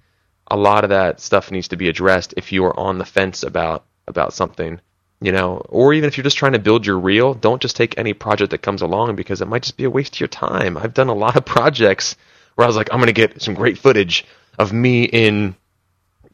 [0.48, 3.42] a lot of that stuff needs to be addressed if you are on the fence
[3.42, 4.80] about about something
[5.20, 7.96] you know, or even if you're just trying to build your reel, don't just take
[7.96, 10.76] any project that comes along because it might just be a waste of your time.
[10.76, 12.16] I've done a lot of projects
[12.54, 14.26] where I was like, I'm going to get some great footage
[14.58, 15.56] of me in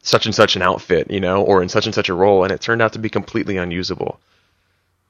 [0.01, 2.51] such and such an outfit, you know, or in such and such a role, and
[2.51, 4.19] it turned out to be completely unusable.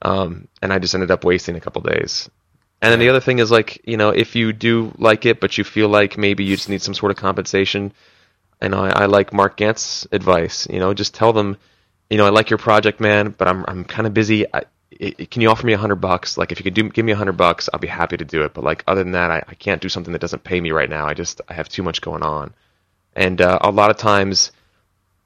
[0.02, 2.30] Um, and I just ended up wasting a couple days.
[2.82, 5.56] And then the other thing is like, you know, if you do like it, but
[5.56, 7.92] you feel like maybe you just need some sort of compensation,
[8.60, 11.56] and I, I like Mark Gantt's advice, you know, just tell them
[12.10, 14.46] you know, I like your project, man, but I'm I'm kind of busy.
[14.52, 16.38] I, it, can you offer me a hundred bucks?
[16.38, 18.42] Like, if you could do, give me a hundred bucks, I'll be happy to do
[18.44, 18.54] it.
[18.54, 20.88] But like, other than that, I, I can't do something that doesn't pay me right
[20.88, 21.06] now.
[21.06, 22.54] I just I have too much going on,
[23.16, 24.52] and uh, a lot of times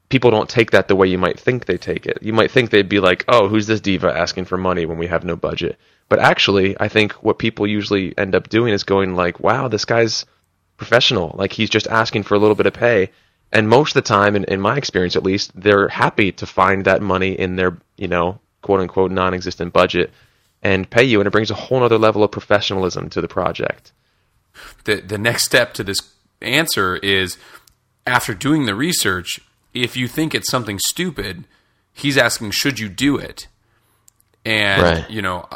[0.09, 2.19] people don't take that the way you might think they take it.
[2.23, 5.09] You might think they'd be like, "Oh, who's this diva asking for money when we
[5.09, 5.79] have no budget?"
[6.09, 9.85] But actually, I think what people usually end up doing is going like, "Wow, this
[9.85, 10.25] guy's
[10.77, 11.35] professional.
[11.37, 13.11] Like he's just asking for a little bit of pay."
[13.53, 16.85] and most of the time, in, in my experience at least, they're happy to find
[16.85, 20.13] that money in their you know quote unquote non-existent budget
[20.63, 23.93] and pay you, and it brings a whole other level of professionalism to the project.
[24.85, 26.01] The the next step to this
[26.43, 27.39] answer is
[28.07, 29.41] after doing the research,
[29.73, 31.45] if you think it's something stupid,
[31.93, 33.47] he's asking should you do it,
[34.45, 35.11] and right.
[35.11, 35.49] you know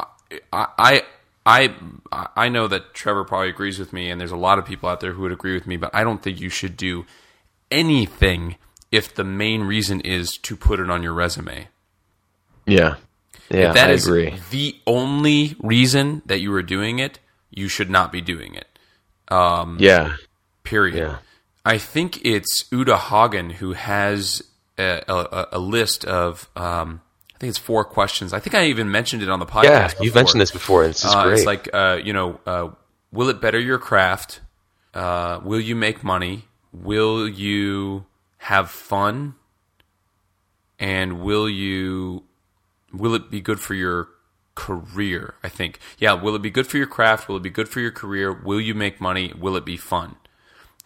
[0.51, 1.03] I, I
[1.45, 4.89] I I know that Trevor probably agrees with me, and there's a lot of people
[4.89, 7.05] out there who would agree with me, but I don't think you should do
[7.69, 8.55] anything
[8.91, 11.67] if the main reason is to put it on your resume.
[12.65, 12.95] Yeah.
[13.49, 14.35] Yeah, if that I is agree.
[14.51, 17.19] the only reason that you are doing it,
[17.51, 18.67] you should not be doing it.
[19.27, 20.15] Um, yeah.
[20.63, 20.95] Period.
[20.97, 21.17] Yeah.
[21.65, 24.43] I think it's Uta Hagen who has
[24.77, 27.01] a, a, a list of, um,
[27.35, 28.33] I think it's four questions.
[28.33, 29.63] I think I even mentioned it on the podcast.
[29.63, 30.05] Yeah, before.
[30.05, 30.87] you've mentioned this before.
[30.87, 31.33] This is uh, great.
[31.33, 32.69] It's like, uh, you know, uh,
[33.11, 34.41] will it better your craft?
[34.93, 36.45] Uh, will you make money?
[36.73, 38.05] will you
[38.37, 39.35] have fun
[40.79, 42.23] and will you
[42.91, 44.09] will it be good for your
[44.55, 47.69] career i think yeah will it be good for your craft will it be good
[47.69, 50.15] for your career will you make money will it be fun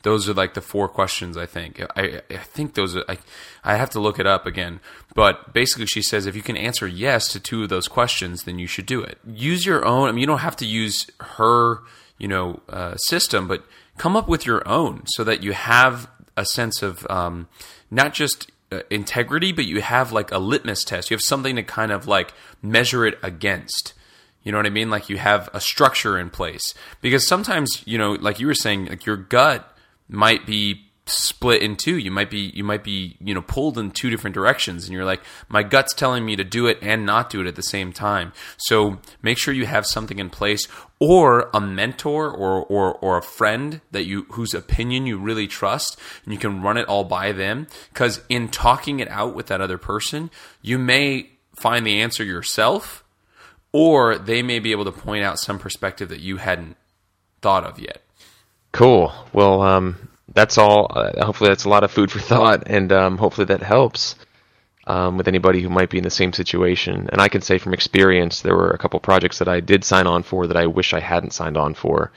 [0.04, 3.18] those are like the four questions i think i, I think those are I,
[3.64, 4.80] I have to look it up again
[5.16, 8.60] but basically she says if you can answer yes to two of those questions then
[8.60, 11.80] you should do it use your own i mean you don't have to use her
[12.18, 13.64] you know uh, system but
[13.98, 17.48] come up with your own so that you have a sense of um,
[17.90, 21.10] not just uh, integrity, but you have like a litmus test.
[21.10, 23.94] You have something to kind of like measure it against.
[24.44, 24.90] You know what I mean?
[24.90, 26.74] Like you have a structure in place.
[27.02, 29.74] Because sometimes, you know, like you were saying, like your gut
[30.10, 31.98] might be split in two.
[31.98, 35.06] You might be you might be you know pulled in two different directions, and you're
[35.06, 37.92] like, my gut's telling me to do it and not do it at the same
[37.92, 38.34] time.
[38.58, 40.68] So make sure you have something in place,
[41.00, 46.00] or a mentor, or or or a friend that you whose opinion you really trust,
[46.24, 47.68] and you can run it all by them.
[47.90, 50.30] Because in talking it out with that other person,
[50.62, 53.04] you may find the answer yourself,
[53.72, 56.78] or they may be able to point out some perspective that you hadn't
[57.42, 58.02] thought of yet.
[58.78, 59.12] Cool.
[59.34, 59.96] Well, um,
[60.36, 60.92] that's all.
[60.92, 64.16] Uh, hopefully, that's a lot of food for thought, and um, hopefully that helps
[64.86, 67.10] um, with anybody who might be in the same situation.
[67.12, 70.06] And I can say from experience, there were a couple projects that I did sign
[70.06, 72.12] on for that I wish I hadn't signed on for.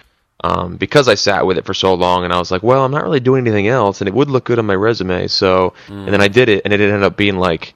[0.44, 2.92] Um, because I sat with it for so long, and I was like, "Well, I'm
[2.92, 6.04] not really doing anything else, and it would look good on my resume." So, mm.
[6.04, 7.72] and then I did it, and it ended up being like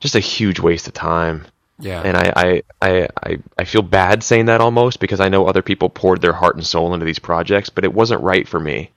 [0.00, 1.46] just a huge waste of time.
[1.78, 2.02] Yeah.
[2.02, 5.88] And I, I, I, I, feel bad saying that almost because I know other people
[5.90, 8.90] poured their heart and soul into these projects, but it wasn't right for me.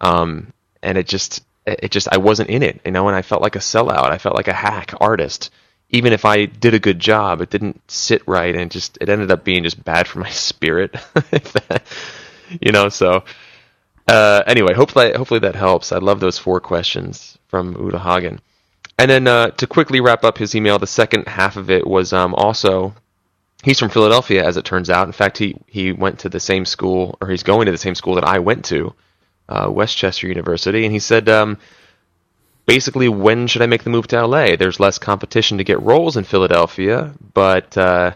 [0.00, 3.40] Um, and it just, it just, I wasn't in it, you know, and I felt
[3.40, 4.10] like a sellout.
[4.10, 5.50] I felt like a hack artist,
[5.92, 9.30] even if I did a good job, it didn't sit right, and just it ended
[9.30, 10.96] up being just bad for my spirit.
[12.60, 13.24] you know, so
[14.08, 15.92] uh, anyway, hopefully hopefully that helps.
[15.92, 18.40] I love those four questions from Uta Hagen.
[19.02, 22.12] And then uh, to quickly wrap up his email, the second half of it was
[22.12, 22.94] um, also
[23.64, 25.08] he's from Philadelphia, as it turns out.
[25.08, 27.96] In fact, he he went to the same school, or he's going to the same
[27.96, 28.94] school that I went to,
[29.48, 31.28] uh, West Chester University, and he said.
[31.28, 31.58] Um,
[32.64, 34.54] basically, when should I make the move to LA?
[34.54, 38.12] There's less competition to get roles in Philadelphia, but uh,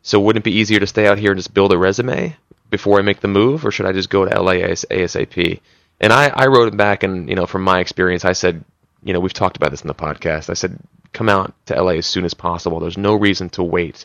[0.00, 2.34] so wouldn't it be easier to stay out here and just build a resume
[2.70, 5.60] before I make the move, or should I just go to LA as ASAP?
[6.00, 8.64] And I, I wrote him back, and you know, from my experience, I said,
[9.06, 10.50] you know, we've talked about this in the podcast.
[10.50, 10.78] I said,
[11.12, 12.80] come out to LA as soon as possible.
[12.80, 14.04] There's no reason to wait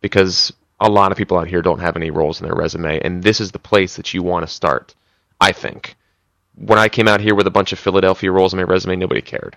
[0.00, 3.22] because a lot of people out here don't have any roles in their resume, and
[3.22, 4.94] this is the place that you want to start.
[5.40, 5.94] I think
[6.56, 9.22] when I came out here with a bunch of Philadelphia roles in my resume, nobody
[9.22, 9.56] cared.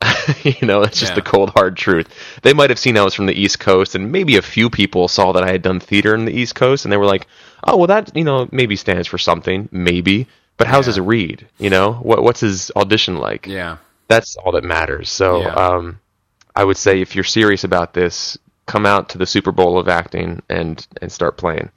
[0.42, 1.16] you know, it's just yeah.
[1.16, 2.08] the cold hard truth.
[2.42, 5.06] They might have seen I was from the East Coast, and maybe a few people
[5.06, 7.26] saw that I had done theater in the East Coast, and they were like,
[7.64, 10.26] "Oh, well, that you know maybe stands for something, maybe."
[10.60, 10.90] But how's yeah.
[10.90, 11.48] his read?
[11.56, 13.46] You know, what what's his audition like?
[13.46, 15.08] Yeah, that's all that matters.
[15.08, 15.54] So, yeah.
[15.54, 16.00] um,
[16.54, 19.88] I would say if you're serious about this, come out to the Super Bowl of
[19.88, 21.70] acting and and start playing.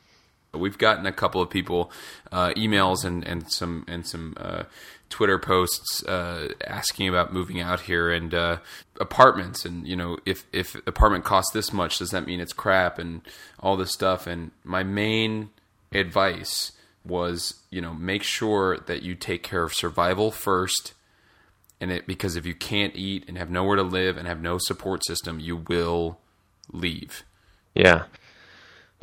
[0.53, 1.93] We've gotten a couple of people
[2.29, 4.63] uh, emails and, and some and some uh,
[5.07, 8.57] Twitter posts uh, asking about moving out here and uh,
[8.99, 12.99] apartments and you know if if apartment costs this much does that mean it's crap
[12.99, 13.21] and
[13.61, 15.51] all this stuff and my main
[15.93, 16.73] advice
[17.05, 20.93] was you know make sure that you take care of survival first
[21.81, 24.57] and it because if you can't eat and have nowhere to live and have no
[24.57, 26.19] support system you will
[26.71, 27.23] leave
[27.75, 28.03] yeah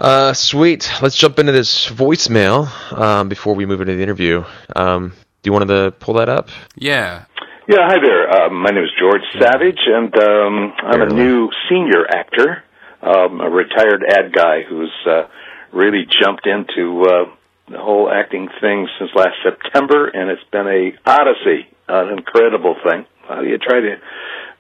[0.01, 0.91] uh, sweet.
[1.03, 2.67] Let's jump into this voicemail
[2.99, 4.45] um, before we move into the interview.
[4.75, 6.49] Um, do you want to pull that up?
[6.75, 7.27] Yeah.
[7.69, 8.31] Yeah, hi there.
[8.31, 12.65] Uh, my name is George Savage, and um, I'm a new senior actor,
[13.03, 15.29] um, a retired ad guy who's uh,
[15.71, 17.25] really jumped into uh,
[17.71, 23.07] the whole acting thing since last September, and it's been a odyssey, an incredible thing.
[23.31, 23.97] Uh, you try to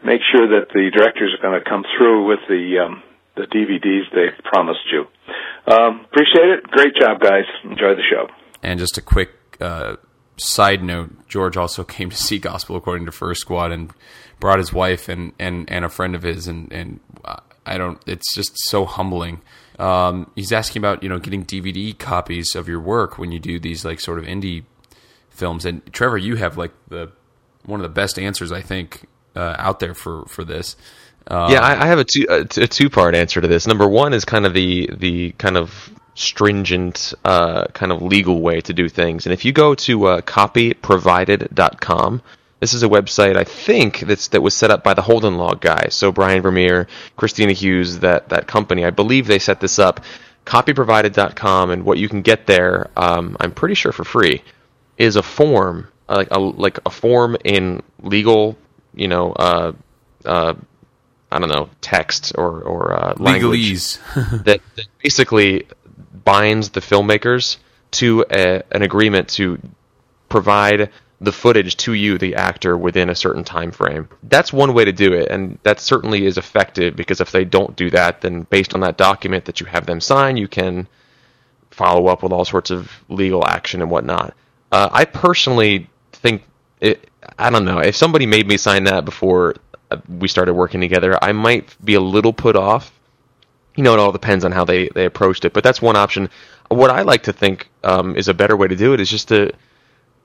[0.04, 3.02] make sure that the directors are going to come through with the um,
[3.36, 5.06] the DVDs they've promised you.
[5.66, 6.64] Um, appreciate it.
[6.64, 7.44] Great job, guys.
[7.64, 8.28] Enjoy the show.
[8.62, 9.96] And just a quick uh,
[10.36, 13.92] side note: George also came to see Gospel according to First Squad and
[14.38, 17.00] brought his wife and and, and a friend of his, and and
[17.66, 18.00] I don't.
[18.06, 19.40] It's just so humbling.
[19.80, 23.58] Um, he's asking about you know getting DVD copies of your work when you do
[23.58, 24.64] these like sort of indie
[25.30, 25.64] films.
[25.64, 27.10] And Trevor, you have like the
[27.64, 30.76] one of the best answers I think uh, out there for for this.
[31.26, 33.66] Um, yeah, I, I, have a two a, a two part answer to this.
[33.66, 38.60] Number one is kind of the the kind of stringent uh, kind of legal way
[38.60, 42.22] to do things, and if you go to uh, copyprovided.com,
[42.60, 45.60] this is a website I think that's that was set up by the Holden Log
[45.60, 45.88] guy.
[45.90, 50.00] So Brian Vermeer, Christina Hughes, that that company, I believe they set this up.
[50.46, 54.42] Copyprovided.com, and what you can get there, um, I'm pretty sure for free,
[54.96, 58.56] is a form like a like a form in legal,
[58.94, 59.72] you know, uh,
[60.24, 60.54] uh,
[61.30, 63.98] I don't know text or or uh, legalese
[64.44, 65.66] that, that, basically
[66.24, 67.56] binds the filmmakers
[67.92, 69.58] to a, an agreement to
[70.28, 74.08] provide the footage to you, the actor, within a certain time frame.
[74.22, 77.76] That's one way to do it, and that certainly is effective because if they don't
[77.76, 80.88] do that, then based on that document that you have them sign, you can
[81.70, 84.34] follow up with all sorts of legal action and whatnot.
[84.72, 86.42] Uh, I personally think
[86.80, 87.08] it.
[87.38, 89.56] I don't know if somebody made me sign that before
[90.08, 92.92] we started working together, I might be a little put off.
[93.76, 96.28] You know, it all depends on how they, they approached it, but that's one option.
[96.68, 99.28] What I like to think um, is a better way to do it is just
[99.28, 99.52] to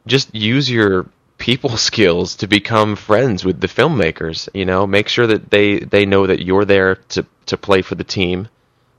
[0.07, 4.49] just use your people skills to become friends with the filmmakers.
[4.53, 7.95] You know, make sure that they they know that you're there to to play for
[7.95, 8.47] the team.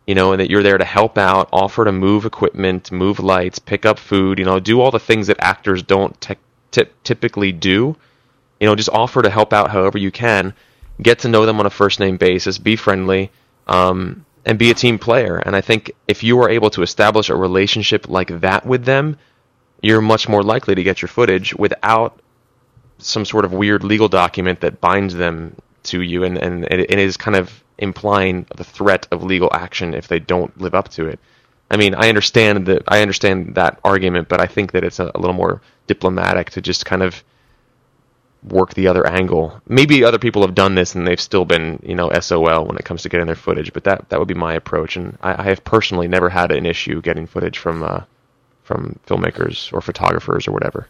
[0.07, 3.59] You know, and that you're there to help out, offer to move equipment, move lights,
[3.59, 4.39] pick up food.
[4.39, 6.37] You know, do all the things that actors don't te-
[6.71, 7.97] t- typically do
[8.61, 10.55] you know, just offer to help out however you can.
[11.01, 12.59] Get to know them on a first name basis.
[12.59, 13.31] Be friendly.
[13.67, 15.37] Um, and be a team player.
[15.37, 19.19] And I think if you are able to establish a relationship like that with them,
[19.87, 22.21] you're much more likely to get your footage without
[22.99, 25.55] some sort of weird legal document that binds them
[25.85, 29.95] to you and, and it, it is kind of implying the threat of legal action
[29.95, 31.21] if they don't live up to it.
[31.71, 35.13] I mean, I understand that I understand that argument, but I think that it's a,
[35.15, 37.23] a little more diplomatic to just kind of
[38.43, 39.61] work the other angle.
[39.69, 42.85] Maybe other people have done this and they've still been, you know, SOL when it
[42.85, 44.97] comes to getting their footage, but that that would be my approach.
[44.97, 48.01] And I, I have personally never had an issue getting footage from uh,
[48.67, 50.89] from filmmakers or photographers or whatever.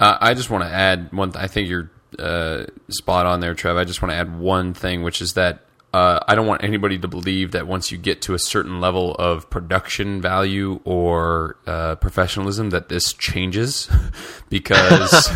[0.00, 1.32] Uh, I just want to add one.
[1.32, 3.76] Th- I think you're uh, spot on there, Trev.
[3.76, 5.60] I just want to add one thing, which is that
[5.92, 9.14] uh, I don't want anybody to believe that once you get to a certain level
[9.14, 13.88] of production value or uh, professionalism, that this changes.
[14.48, 15.28] because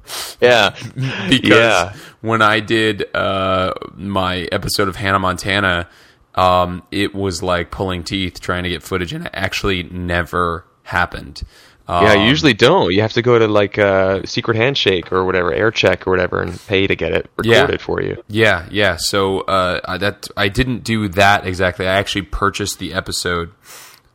[0.40, 0.74] Yeah.
[1.28, 1.94] because Yeah.
[2.22, 5.88] when I did uh, my episode of Hannah Montana,
[6.34, 11.42] um, it was like pulling teeth trying to get footage, and I actually never happened.
[11.88, 12.92] Yeah, Um, you usually don't.
[12.92, 16.42] You have to go to like a secret handshake or whatever, air check or whatever,
[16.42, 17.60] and pay to get it Yeah.
[17.60, 18.22] recorded for you.
[18.28, 18.96] Yeah, yeah.
[18.98, 21.86] So uh, I, that I didn't do that exactly.
[21.86, 23.52] I actually purchased the episode.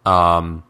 [0.06, 0.64] Um,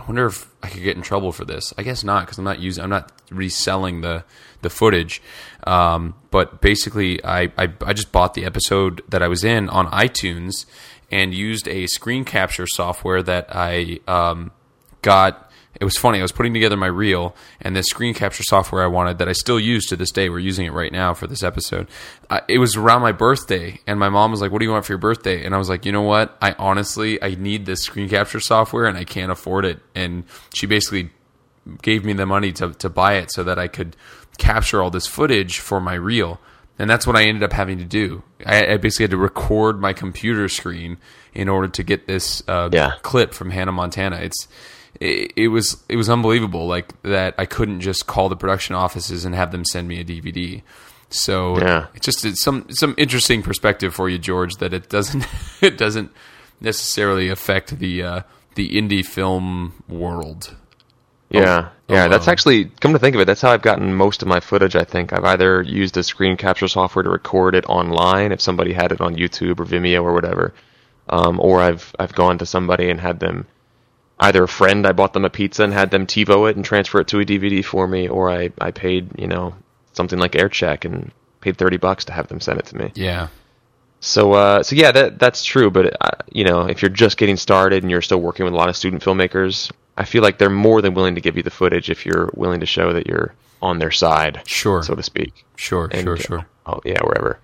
[0.00, 1.72] I wonder if I could get in trouble for this.
[1.78, 2.82] I guess not because I'm not using.
[2.82, 4.24] I'm not reselling the
[4.62, 5.22] the footage.
[5.64, 9.86] Um, but basically, I, I I just bought the episode that I was in on
[9.92, 10.66] iTunes
[11.10, 14.50] and used a screen capture software that I um,
[15.02, 15.50] got.
[15.80, 16.18] It was funny.
[16.18, 19.32] I was putting together my reel, and the screen capture software I wanted that I
[19.32, 20.28] still use to this day.
[20.28, 21.88] We're using it right now for this episode.
[22.30, 24.84] Uh, it was around my birthday, and my mom was like, "What do you want
[24.84, 26.36] for your birthday?" And I was like, "You know what?
[26.42, 30.24] I honestly I need this screen capture software, and I can't afford it." And
[30.54, 31.10] she basically
[31.80, 33.96] gave me the money to to buy it so that I could
[34.38, 36.38] capture all this footage for my reel.
[36.78, 38.22] And that's what I ended up having to do.
[38.44, 40.96] I, I basically had to record my computer screen
[41.34, 42.92] in order to get this uh, Yeah.
[43.02, 44.16] clip from Hannah Montana.
[44.16, 44.48] It's
[45.02, 49.24] it, it was it was unbelievable, like that I couldn't just call the production offices
[49.24, 50.62] and have them send me a DVD.
[51.10, 51.86] So Yeah.
[51.94, 54.54] it's just it's some some interesting perspective for you, George.
[54.56, 55.26] That it doesn't
[55.60, 56.10] it doesn't
[56.60, 58.20] necessarily affect the uh,
[58.54, 60.54] the indie film world.
[61.30, 62.08] Yeah, yeah.
[62.08, 63.24] that's actually come to think of it.
[63.24, 64.76] That's how I've gotten most of my footage.
[64.76, 68.74] I think I've either used a screen capture software to record it online if somebody
[68.74, 70.52] had it on YouTube or Vimeo or whatever,
[71.08, 73.46] um, or I've I've gone to somebody and had them
[74.22, 77.00] either a friend I bought them a pizza and had them TiVo it and transfer
[77.00, 79.54] it to a DVD for me, or I I paid you know
[79.92, 82.92] something like AirCheck and paid thirty bucks to have them send it to me.
[82.94, 83.28] Yeah,
[84.00, 85.70] So, uh, so yeah, that that's true.
[85.70, 88.56] But uh, you know, if you're just getting started and you're still working with a
[88.56, 91.50] lot of student filmmakers, I feel like they're more than willing to give you the
[91.50, 94.82] footage if you're willing to show that you're on their side, Sure.
[94.82, 95.44] so to speak.
[95.56, 96.46] sure, And, sure, sure.
[96.66, 97.38] Oh yeah, wherever.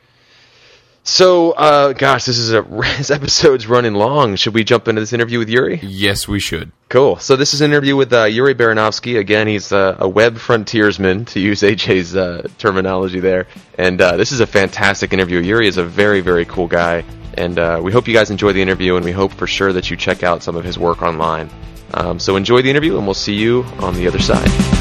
[1.08, 2.60] So, uh, gosh, this is a
[2.98, 4.36] this episode's running long.
[4.36, 5.80] Should we jump into this interview with Yuri?
[5.82, 6.70] Yes, we should.
[6.90, 7.16] Cool.
[7.16, 9.18] So this is an interview with uh, Yuri Baranovsky.
[9.18, 13.46] Again, he's uh, a web frontiersman, to use AJ's uh, terminology there.
[13.78, 15.40] And uh, this is a fantastic interview.
[15.40, 17.04] Yuri is a very, very cool guy.
[17.38, 19.90] And uh, we hope you guys enjoy the interview, and we hope for sure that
[19.90, 21.48] you check out some of his work online.
[21.94, 24.77] Um, so enjoy the interview, and we'll see you on the other side.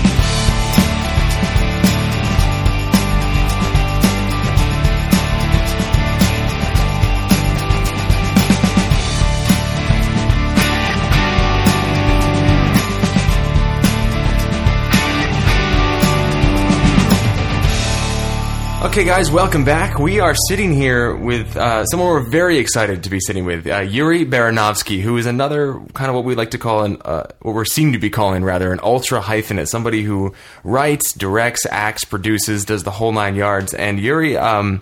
[18.98, 20.00] Okay, guys, welcome back.
[20.00, 23.82] We are sitting here with uh, someone we're very excited to be sitting with, uh,
[23.82, 27.54] Yuri Baranovsky, who is another kind of what we like to call an, uh, what
[27.54, 30.34] we're seem to be calling rather, an ultra hyphenate, somebody who
[30.64, 33.76] writes, directs, acts, produces, does the whole nine yards.
[33.76, 34.82] And Yuri, um,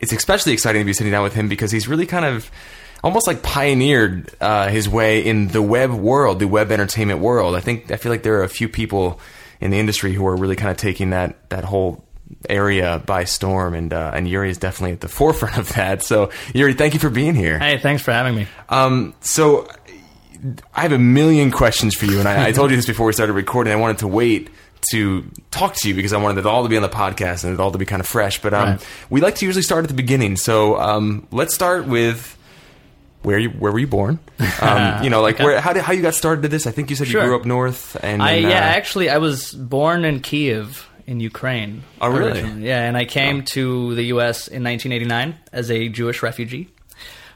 [0.00, 2.50] it's especially exciting to be sitting down with him because he's really kind of
[3.04, 7.54] almost like pioneered uh, his way in the web world, the web entertainment world.
[7.54, 9.20] I think I feel like there are a few people
[9.60, 12.06] in the industry who are really kind of taking that that whole
[12.48, 16.02] area by storm, and uh, and Yuri is definitely at the forefront of that.
[16.02, 17.58] So Yuri, thank you for being here.
[17.58, 18.46] Hey, thanks for having me.
[18.68, 19.68] Um, so
[20.74, 23.12] I have a million questions for you, and I, I told you this before we
[23.12, 23.72] started recording.
[23.72, 24.50] I wanted to wait
[24.92, 27.52] to talk to you because I wanted it all to be on the podcast and
[27.52, 28.40] it all to be kind of fresh.
[28.40, 28.86] But um, Right.
[29.10, 30.36] we like to usually start at the beginning.
[30.38, 32.34] So um, let's start with
[33.22, 34.18] where you where were you born?
[34.62, 35.44] Um, you know, like Okay.
[35.44, 36.66] where how did, how you got started to this?
[36.66, 37.20] I think you said Sure.
[37.20, 41.18] you grew up north, and I yeah, uh, actually, I was born in Kiev in
[41.18, 41.82] Ukraine.
[42.00, 42.40] Oh, really?
[42.40, 42.68] originally.
[42.68, 44.46] Yeah, and I came to the U.S.
[44.46, 46.70] in 1989 as a Jewish refugee,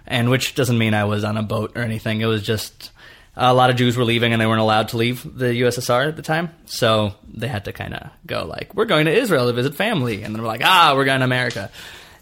[0.07, 2.20] and which doesn't mean I was on a boat or anything.
[2.20, 2.93] It was just
[3.37, 6.14] a lot of Jews were leaving, and they weren't allowed to leave the USSR at
[6.14, 9.53] the time, so they had to kind of go like, "We're going to Israel to
[9.53, 11.70] visit family," and then we're like, "Ah, we're going to America,"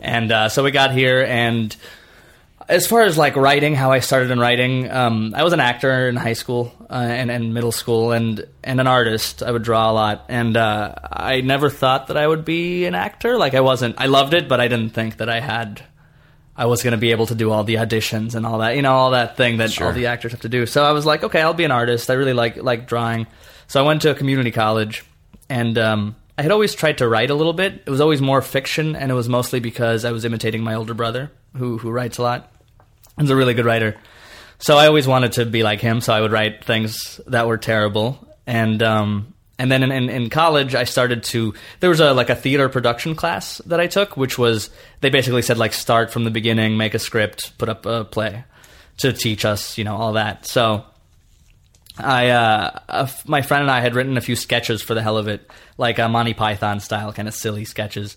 [0.01, 1.77] and uh, so we got here and
[2.69, 6.09] as far as like writing, how I started in writing, um, I was an actor
[6.09, 9.43] in high school uh, and, and middle school, and and an artist.
[9.43, 12.95] I would draw a lot, and uh, I never thought that I would be an
[12.95, 13.39] actor.
[13.39, 13.97] Like I wasn't.
[13.99, 15.83] I loved it, but I didn't think that I had.
[16.55, 18.83] I was going to be able to do all the auditions and all that, you
[18.83, 20.67] know, all that thing that all the actors have to do.
[20.67, 22.11] So I was like, okay, I'll be an artist.
[22.11, 23.27] I really like like drawing.
[23.69, 25.03] So I went to a community college,
[25.49, 27.83] and um, I had always tried to write a little bit.
[27.87, 30.95] It was always more fiction, and it was mostly because I was imitating my older
[30.95, 32.52] brother, who who writes a lot.
[33.19, 33.97] He's a really good writer.
[34.59, 36.01] So I always wanted to be like him.
[36.01, 40.31] So I would write things that were terrible, and um, and then in, in, in
[40.31, 41.55] college, I started to.
[41.81, 45.43] There was a like a theater production class that I took, which was they basically
[45.43, 48.45] said like start from the beginning, make a script, put up a play,
[48.99, 50.47] to teach us, you know, all that.
[50.47, 50.85] So
[51.99, 55.29] I, uh, my friend and I had written a few sketches for the hell of
[55.29, 58.17] it, like a Monty Python style, kind of silly sketches,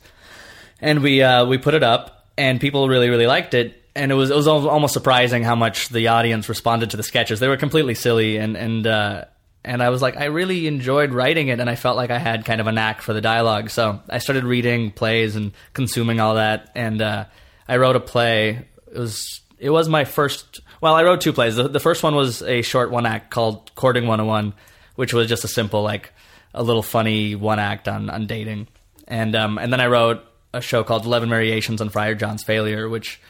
[0.79, 4.15] and we uh, we put it up, and people really really liked it, and it
[4.15, 7.39] was it was almost surprising how much the audience responded to the sketches.
[7.39, 9.25] They were completely silly, and and uh,
[9.63, 12.45] and I was like, I really enjoyed writing it, and I felt like I had
[12.45, 16.35] kind of a knack for the dialogue, so I started reading plays and consuming all
[16.35, 17.25] that, and uh,
[17.67, 18.65] I wrote a play.
[18.91, 20.59] It was it was my first.
[20.81, 21.55] Well, I wrote two plays.
[21.55, 24.53] The, the first one was a short one act called Courting 101,
[24.95, 26.11] which was just a simple like
[26.53, 28.67] a little funny one act on on dating,
[29.07, 30.21] and um, and then I wrote
[30.53, 33.21] a show called Eleven Variations on Friar John's Failure, which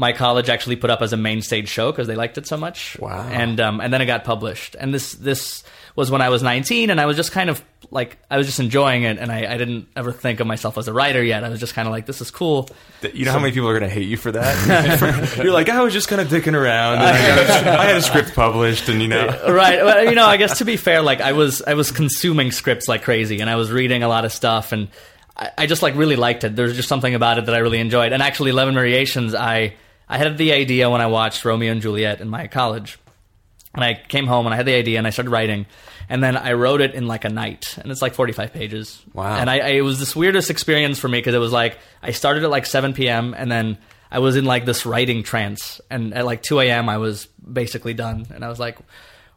[0.00, 2.56] my college actually put up as a main stage show because they liked it so
[2.56, 2.98] much.
[2.98, 3.28] Wow.
[3.28, 4.74] And um, and then it got published.
[4.74, 5.62] And this this
[5.94, 8.60] was when I was 19, and I was just kind of like I was just
[8.60, 11.44] enjoying it, and I, I didn't ever think of myself as a writer yet.
[11.44, 12.70] I was just kind of like, this is cool.
[13.12, 15.36] You know how many people are going to hate you for that?
[15.44, 16.94] You're like, I was just kind of dicking around.
[16.94, 19.84] And I, I had a script published, and you know, right.
[19.84, 22.88] Well, you know, I guess to be fair, like I was I was consuming scripts
[22.88, 24.88] like crazy, and I was reading a lot of stuff, and
[25.36, 26.56] I, I just like really liked it.
[26.56, 28.14] There's just something about it that I really enjoyed.
[28.14, 29.74] And actually, Eleven Variations, I
[30.10, 32.98] I had the idea when I watched Romeo and Juliet in my college,
[33.72, 35.66] and I came home and I had the idea and I started writing,
[36.08, 39.00] and then I wrote it in like a night, and it's like 45 pages.
[39.14, 39.36] Wow.
[39.36, 42.10] And I, I it was this weirdest experience for me because it was like I
[42.10, 43.34] started at like 7 p.m.
[43.38, 43.78] and then
[44.10, 46.88] I was in like this writing trance, and at like 2 a.m.
[46.88, 48.78] I was basically done, and I was like,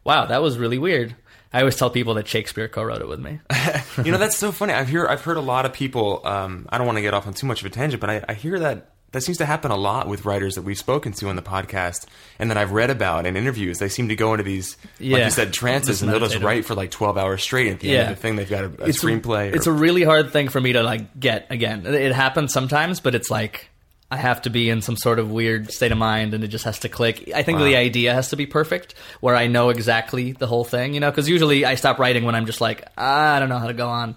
[0.02, 1.14] wow, that was really weird.
[1.52, 3.38] I always tell people that Shakespeare co-wrote it with me.
[4.04, 4.72] you know that's so funny.
[4.72, 6.20] I've heard I've heard a lot of people.
[6.26, 8.24] Um, I don't want to get off on too much of a tangent, but I,
[8.28, 11.28] I hear that that seems to happen a lot with writers that we've spoken to
[11.30, 12.04] on the podcast
[12.38, 13.78] and that I've read about in interviews.
[13.78, 16.74] They seem to go into these, like you said, trances, and they'll just write for
[16.74, 17.72] like twelve hours straight.
[17.72, 19.50] At the end of the thing, they've got a, a screenplay.
[19.52, 21.86] or- It's a really hard thing for me to like get again.
[21.86, 23.70] It happens sometimes, but it's like
[24.10, 26.64] I have to be in some sort of weird state of mind, and it just
[26.66, 27.30] has to click.
[27.34, 27.64] I think Wow.
[27.64, 30.92] the idea has to be perfect, where I know exactly the whole thing.
[30.94, 33.58] You know, because usually I stop writing when I'm just like "Ah, I don't know
[33.58, 34.16] how to go on.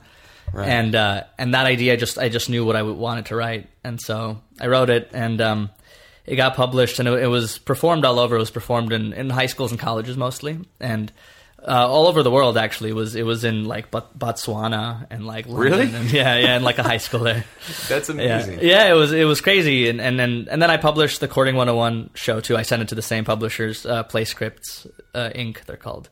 [0.57, 0.67] Right.
[0.69, 3.69] And uh, and that idea I just I just knew what I wanted to write,
[3.83, 5.69] and so I wrote it, and um,
[6.25, 8.35] it got published, and it, it was performed all over.
[8.35, 11.11] It was performed in, in high schools and colleges mostly, and
[11.61, 12.57] uh, all over the world.
[12.57, 15.93] Actually, it was it was in like Bot- Botswana and like London Really?
[15.95, 17.45] and, yeah, yeah, and like a high school there.
[17.87, 18.59] that's Yeah, amazing.
[18.63, 21.55] yeah, it was it was crazy, and and then and then I published the Courting
[21.55, 22.57] 101 show too.
[22.57, 25.65] I sent it to the same publishers, uh, Play Scripts uh, Inc.
[25.65, 26.09] They're called.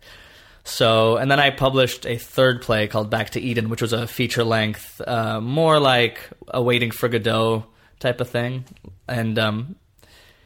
[0.65, 4.07] So and then I published a third play called Back to Eden, which was a
[4.07, 7.65] feature length, uh, more like a Waiting for Godot
[7.99, 8.65] type of thing,
[9.07, 9.75] and um,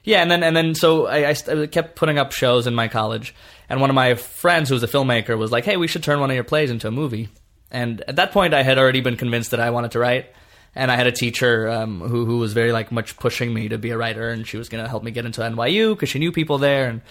[0.03, 3.33] yeah, and then and then so I, I kept putting up shows in my college,
[3.69, 6.19] and one of my friends who was a filmmaker was like, "Hey, we should turn
[6.19, 7.29] one of your plays into a movie."
[7.71, 10.33] And at that point, I had already been convinced that I wanted to write,
[10.75, 13.77] and I had a teacher um, who who was very like much pushing me to
[13.77, 16.19] be a writer, and she was going to help me get into NYU because she
[16.19, 17.01] knew people there, and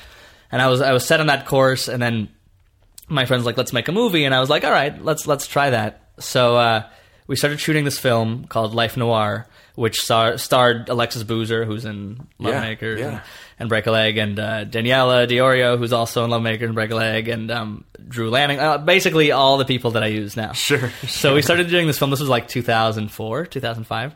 [0.53, 2.29] and I was I was set on that course, and then
[3.09, 5.47] my friends like let's make a movie and i was like all right let's let's
[5.47, 6.03] try that.
[6.21, 6.83] So uh,
[7.27, 9.47] we started shooting this film called life noir
[9.77, 13.09] which star- starred alexis boozer who's in Yeah, lovemaker yeah.
[13.09, 13.21] and,
[13.61, 16.97] and break a leg and uh, daniela diorio who's also in lovemaker and break a
[16.97, 20.53] leg and um, drew lanning uh, basically all the people that i use now.
[20.53, 24.15] Sure, so we started doing this film this was like 2004 2005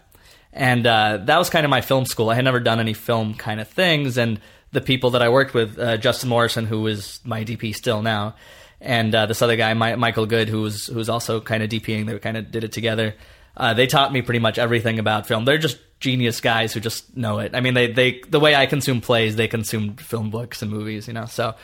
[0.54, 2.28] and uh, that was kind of my film school.
[2.28, 4.40] I had never done any film kind of things and
[4.72, 8.34] the people that i worked with uh, justin morrison who is my dp still now
[8.82, 11.70] and uh, this other guy Mi- michael good who was who was also kind of
[11.70, 13.14] dping they kind of did it together.
[13.56, 15.44] Uh, they taught me pretty much everything about film.
[15.44, 17.54] They're just genius guys who just know it.
[17.54, 21.06] I mean they, they the way i consume plays they consume film books and movies
[21.06, 21.26] you know?
[21.26, 21.54] So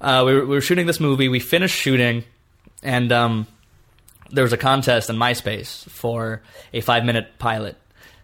[0.00, 1.28] uh, we, were, we were shooting this movie.
[1.28, 2.24] We finished shooting
[2.82, 3.46] and um,
[4.32, 6.42] there was a contest in MySpace for
[6.72, 7.76] a five minute pilot,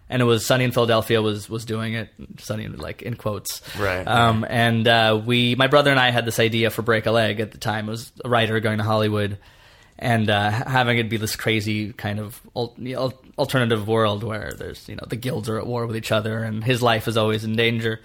[0.09, 2.09] and it was Sunny in Philadelphia was was doing it.
[2.39, 4.07] Sunny like in quotes, Right.
[4.07, 7.39] Um, and uh, we, my brother and I, had this idea for Break a Leg
[7.39, 7.87] at the time.
[7.87, 9.37] It was a writer going to Hollywood.
[10.01, 14.87] And uh, having it be this crazy kind of al- al- alternative world where there's
[14.87, 17.43] you know the guilds are at war with each other and his life is always
[17.43, 17.99] in danger,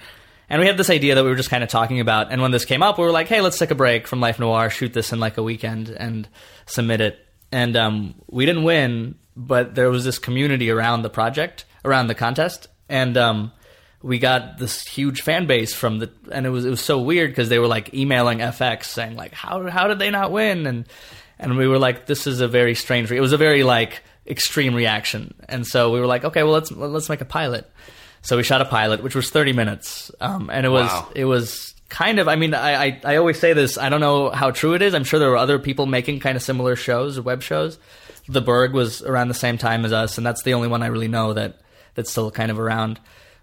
[0.49, 2.31] and we had this idea that we were just kind of talking about.
[2.33, 4.39] And when this came up, we were like, hey, let's take a break from Life
[4.39, 6.29] Noir, shoot this in like a weekend, and
[6.67, 7.19] submit it.
[7.51, 12.15] And um, we didn't win, but there was this community around the project, around the
[12.15, 13.53] contest, and um,
[14.03, 16.11] we got this huge fan base from the.
[16.31, 19.33] And it was it was so weird because they were like emailing FX saying like,
[19.35, 20.67] how how did they not win?
[20.67, 20.87] And
[21.39, 23.11] and we were like, this is a very strange.
[23.11, 23.17] Re-.
[23.19, 26.71] It was a very like extreme reaction, and so we were like, okay, well let's
[26.73, 27.71] let's make a pilot.
[28.23, 31.09] So we shot a pilot, which was 30 minutes, um, and it was Wow.
[31.15, 32.27] it was kind of.
[32.27, 33.77] I mean, I, I I always say this.
[33.77, 34.95] I don't know how true it is.
[34.95, 37.79] I'm sure there were other people making kind of similar shows, web shows.
[38.27, 40.87] The Berg was around the same time as us, and that's the only one I
[40.87, 41.61] really know that
[41.95, 43.01] that's still kind of around.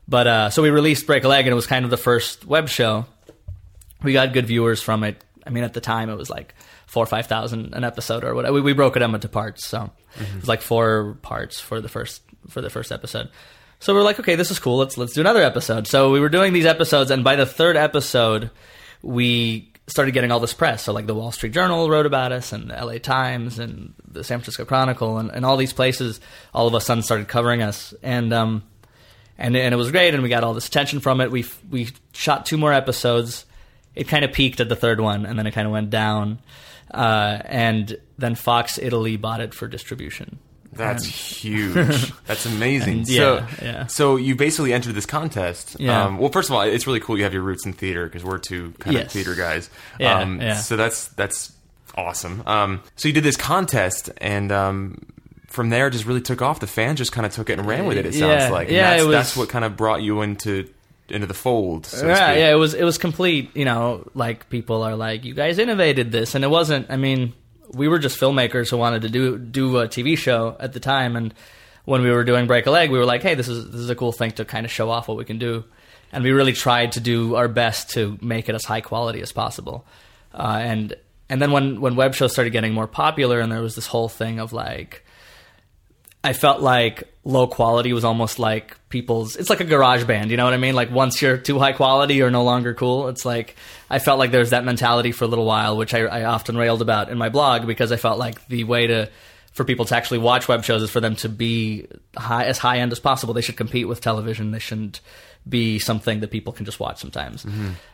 [0.08, 2.46] But uh, so we released Break a Leg, and it was kind of the first
[2.46, 3.06] web show.
[4.04, 5.24] We got good viewers from it.
[5.46, 6.54] I mean, at the time, it was like
[6.88, 8.54] four or five thousand an episode or whatever.
[8.54, 11.90] We, we broke it up into parts, so it was like four parts for the
[11.90, 13.30] first for the first episode.
[13.80, 14.78] So we we're like, okay, this is cool.
[14.78, 15.88] Let's let's do another episode.
[15.88, 18.52] So we were doing these episodes, and by the third episode,
[19.02, 20.84] we started getting all this press.
[20.84, 23.00] So like the Wall Street Journal wrote about us, and the L.A.
[23.00, 26.20] Times, and the San Francisco Chronicle, and, and all these places.
[26.54, 28.64] All of a sudden started covering us, and um,
[29.38, 31.32] and and it was great, and we got all this attention from it.
[31.32, 33.46] We we shot two more episodes.
[33.94, 36.40] It kind of peaked at the third one, and then it kind of went down.
[36.90, 40.40] Uh, and then Fox Italy bought it for distribution.
[40.74, 42.14] That's huge.
[42.28, 43.00] That's amazing.
[43.00, 43.88] And so, yeah, yeah.
[43.88, 45.76] so you basically entered this contest.
[45.80, 46.06] Yeah.
[46.06, 48.24] Um, well, first of all, it's really cool you have your roots in theater because
[48.24, 49.70] we're two kind of theater guys.
[50.00, 50.56] Yeah, um, yeah.
[50.56, 51.52] So that's that's
[51.96, 52.44] awesome.
[52.46, 54.98] Um, so you did this contest, and um,
[55.48, 56.62] from there, it just really took off.
[56.62, 58.06] The fans just kind of took it and ran with it.
[58.06, 58.68] It sounds Yeah, like.
[58.68, 60.70] And yeah, That's, was- that's what kind of brought you into
[61.10, 61.86] into the fold.
[61.86, 63.50] So yeah, yeah, it was it was complete.
[63.58, 66.90] You know, like people are like, you guys innovated this, and it wasn't.
[66.90, 67.34] I mean,
[67.74, 71.16] we were just filmmakers who wanted to do do a TV show at the time,
[71.16, 71.34] and
[71.86, 73.90] when we were doing Break a Leg, we were like, hey, this is this is
[73.90, 75.64] a cool thing to kind of show off what we can do,
[76.12, 79.32] and we really tried to do our best to make it as high quality as
[79.32, 79.86] possible,
[80.34, 80.96] uh, and
[81.30, 84.10] and then when when web shows started getting more popular, and there was this whole
[84.10, 85.06] thing of like.
[86.24, 89.36] I felt like low quality was almost like people's.
[89.36, 90.76] It's like a garage band, you know what I mean?
[90.76, 93.08] Like once you're too high quality, you're no longer cool.
[93.08, 93.56] It's like
[93.90, 96.58] I felt like there was that mentality for a little while, which I, I often
[96.58, 99.10] railed about in my blog because I felt like the way to
[99.54, 102.80] for people to actually watch web shows is for them to be high as high
[102.80, 103.34] end as possible.
[103.34, 104.52] They should compete with television.
[104.52, 105.02] They shouldn't
[105.50, 107.46] be something that people can just watch sometimes.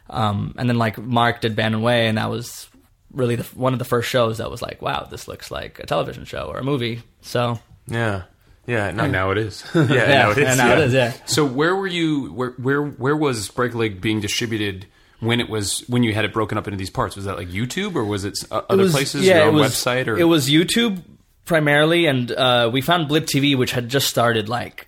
[0.10, 2.68] Um, and then like Mark did Bannon Way, and that was
[3.12, 5.86] really the, one of the first shows that was like, wow, this looks like a
[5.86, 7.02] television show or a movie.
[7.22, 8.24] So yeah,
[8.66, 8.92] yeah.
[8.92, 9.64] No, And now it is.
[9.76, 10.48] yeah, now it is.
[10.48, 10.74] and now yeah.
[10.74, 11.14] it is, yeah.
[11.26, 12.32] So where were you?
[12.34, 14.86] Where where where was Break Leg being distributed
[15.20, 17.16] when it was when you had it broken up into these parts?
[17.16, 19.26] Was that like YouTube or was it uh, other was- places?
[19.26, 21.02] yeah, your it own was, website or it was YouTube
[21.46, 24.88] primarily, and uh, we found Blip TV, which had just started like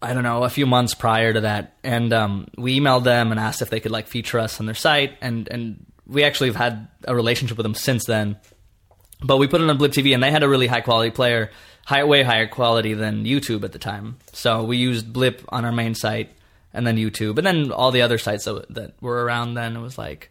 [0.00, 3.38] I don't know a few months prior to that, and um, we emailed them and
[3.40, 6.56] asked if they could like feature us on their site, and and we actually have
[6.56, 8.36] had a relationship with them since then.
[9.20, 11.50] But we put it on Blip TV, and they had a really high quality player,
[11.88, 14.18] high, way higher quality than YouTube at the time.
[14.34, 16.28] So we used Blip on our main site,
[16.74, 19.74] and then YouTube, and then all the other sites that, that were around then.
[19.74, 20.30] It was like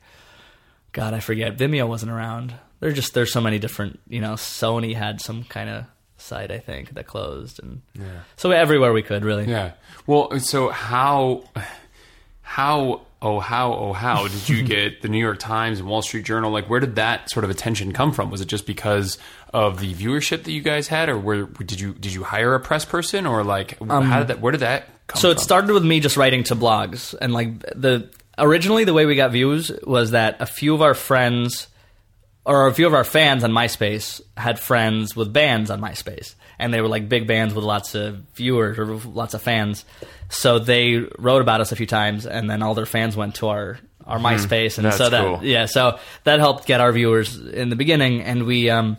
[0.92, 1.58] God, I forget.
[1.58, 2.54] Vimeo wasn't around.
[2.80, 4.00] There's just there's so many different.
[4.08, 5.86] You know, Sony had some kind of
[6.18, 8.22] site I think that closed, and yeah.
[8.36, 9.46] so everywhere we could really.
[9.46, 9.72] Yeah.
[10.06, 11.44] Well, so how
[12.48, 16.24] how oh how oh how did you get the New York Times and Wall Street
[16.26, 16.50] Journal?
[16.50, 18.32] Like, where did that sort of attention come from?
[18.32, 19.18] Was it just because
[19.54, 22.60] of the viewership that you guys had, or where did you did you hire a
[22.60, 24.40] press person, or like how um, did that?
[24.40, 25.38] Where did that come So from?
[25.38, 29.16] it started with me just writing to blogs, and like the originally the way we
[29.16, 31.68] got views was that a few of our friends
[32.48, 36.74] or a few of our fans on MySpace had friends with bands on MySpace, and
[36.74, 39.84] they were like big bands with lots of viewers or lots of fans.
[40.30, 43.50] So they wrote about us a few times, and then all their fans went to
[43.50, 45.44] our our MySpace, and so that cool.
[45.44, 48.98] yeah, so that helped get our viewers in the beginning, and we um,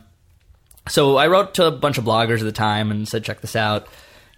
[0.89, 3.57] so I wrote to a bunch of bloggers at the time and said, check this
[3.57, 3.87] out.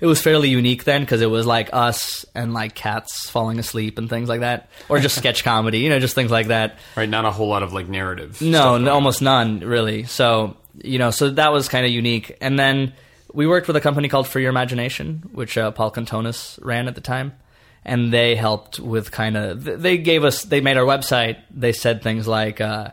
[0.01, 3.99] It was fairly unique then because it was like us and like cats falling asleep
[3.99, 6.79] and things like that, or just sketch comedy, you know, just things like that.
[6.97, 7.09] right?
[7.09, 8.41] Not a whole lot of like narrative.
[8.41, 10.05] No, stuff no, going almost none really.
[10.05, 12.37] So you know, so that was kind of unique.
[12.41, 12.95] And then
[13.33, 16.95] we worked with a company called Free Your Imagination, which uh, Paul Cantonis ran at
[16.95, 17.35] the time,
[17.85, 19.65] and they helped with kind of.
[19.65, 20.45] They gave us.
[20.45, 21.39] They made our website.
[21.51, 22.61] They said things like.
[22.61, 22.93] Uh,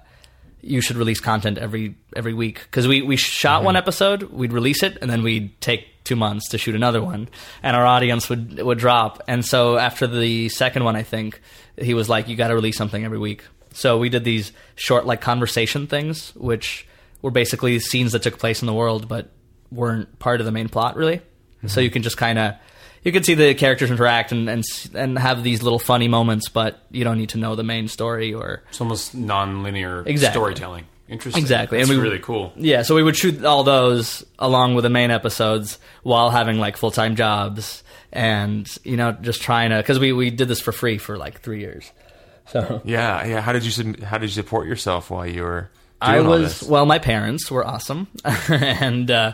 [0.68, 3.80] you should release content every every week because we we shot one mm-hmm.
[3.80, 7.30] episode, we'd release it, and then we'd take two months to shoot another one,
[7.63, 9.24] and our audience would would drop.
[9.28, 11.41] And so after the second one, I think
[11.78, 13.43] he was like, "You got to release something every week."
[13.74, 16.88] So we did these short like conversation things, which
[17.22, 19.32] were basically scenes that took place in the world, but
[19.72, 21.22] weren't part of the main plot really.
[21.61, 21.80] So mm-hmm.
[21.82, 22.55] you can just kind of
[23.07, 26.79] you can see the characters interact and, and and have these little funny moments, but
[26.91, 30.39] you don't need to know the main story or It's almost non-linear Exactly.
[30.39, 30.85] storytelling.
[31.09, 31.41] Interesting.
[31.41, 32.51] Exactly, That's and we really cool.
[32.57, 36.75] Yeah, so we would shoot all those along with the main episodes while having like
[36.75, 37.81] full time jobs
[38.11, 41.39] and you know just trying to because we we did this for free for like
[41.41, 41.89] three years.
[42.47, 43.39] So Yeah, yeah.
[43.39, 45.69] How did you how did you support yourself while you were?
[46.01, 48.07] I was well, my parents were awesome,
[48.49, 49.31] and uh,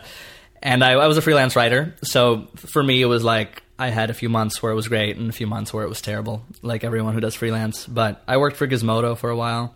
[0.61, 1.95] and I, I was a freelance writer.
[2.03, 5.17] So for me, it was like I had a few months where it was great
[5.17, 7.85] and a few months where it was terrible, like everyone who does freelance.
[7.87, 9.75] But I worked for Gizmodo for a while.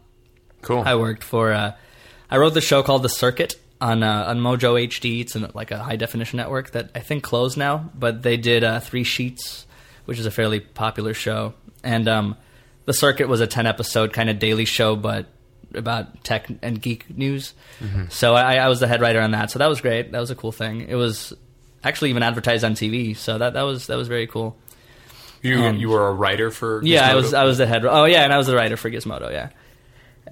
[0.62, 0.84] Cool.
[0.86, 1.52] I worked for.
[1.52, 1.74] Uh,
[2.30, 5.22] I wrote the show called The Circuit on uh, on Mojo HD.
[5.22, 8.64] It's an, like a high definition network that I think closed now, but they did
[8.64, 9.66] uh, Three Sheets,
[10.06, 11.54] which is a fairly popular show.
[11.84, 12.38] And um,
[12.86, 15.28] The Circuit was a ten episode kind of daily show, but
[15.74, 17.54] about tech and geek news.
[18.10, 19.52] So I, I was the head writer on that.
[19.52, 20.12] So that was great.
[20.12, 20.82] That was a cool thing.
[20.82, 21.34] It was
[21.88, 23.16] actually even advertised on TV.
[23.16, 24.56] So that that was that was very cool.
[25.42, 27.86] You And- you were a writer for Yeah, I was I was the head.
[27.86, 29.32] Oh yeah, and I was the writer for Gizmodo.
[29.32, 29.50] Yeah,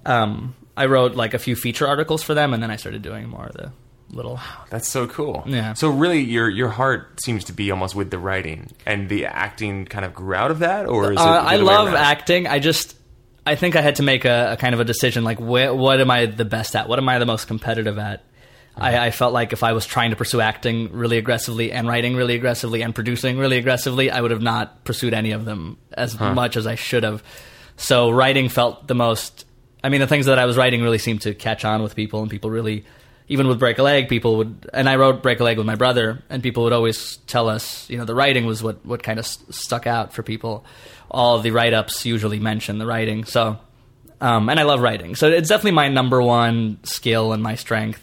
[0.06, 3.30] um, I wrote like a few feature articles for them, and then I started doing
[3.30, 3.72] more of the
[4.10, 4.40] little.
[4.70, 5.44] That's so cool.
[5.46, 5.74] Yeah.
[5.74, 9.86] So really, your your heart seems to be almost with the writing, and the acting
[9.86, 11.24] kind of grew out of that, or is it?
[11.26, 12.48] Uh, the I love acting.
[12.48, 12.96] I just
[13.46, 16.02] I think I had to make a, a kind of a decision like wh- what
[16.02, 16.90] am I the best at?
[16.90, 18.24] What am I the most competitive at?
[18.78, 22.16] I, I felt like if I was trying to pursue acting really aggressively and writing
[22.16, 26.20] really aggressively and producing really aggressively, I would have not pursued any of them as
[26.20, 27.24] much as I should have.
[27.78, 29.46] So writing felt the most.
[29.84, 32.22] I mean, the things that I was writing really seemed to catch on with people,
[32.22, 32.86] and people really,
[33.28, 34.70] even with Break a Leg, people would.
[34.74, 37.90] And I wrote Break a Leg with my brother, and people would always tell us,
[37.90, 40.66] you know, the writing was what what kind of st- stuck out for people.
[41.10, 43.58] All the write ups usually mention the writing, so.
[44.22, 48.02] Um, and I love writing, so it's definitely my number one skill and my strength.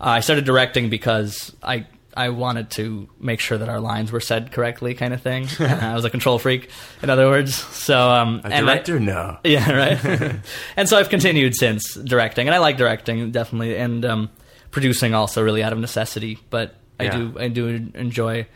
[0.00, 1.86] Uh, I started directing because I
[2.16, 5.46] I wanted to make sure that our lines were said correctly, kind of thing.
[5.60, 6.70] I was a control freak,
[7.02, 7.54] in other words.
[7.54, 9.38] So um, A and I- director, no.
[9.44, 10.36] yeah, right.
[10.76, 14.30] and so I've continued since directing, and I like directing definitely, and um,
[14.70, 16.38] producing also really out of necessity.
[16.50, 17.16] But I Yeah.
[17.16, 18.46] do I do enjoy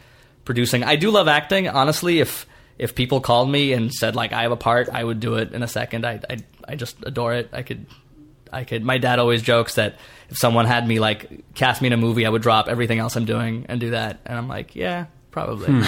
[0.45, 0.83] producing.
[0.83, 1.69] I do love acting.
[1.69, 2.47] Honestly, if
[2.79, 5.53] if people called me and said like I have a part, I would do it
[5.53, 6.05] in a second.
[6.07, 6.39] I I,
[6.69, 7.51] I just adore it.
[7.53, 7.87] I could.
[8.55, 8.83] I could.
[8.85, 9.99] My dad always jokes that
[10.31, 13.17] if someone had me like cast me in a movie, I would drop everything else
[13.17, 14.21] I'm doing and do that.
[14.25, 15.67] And I'm like, yeah, probably.
[15.67, 15.83] Hmm.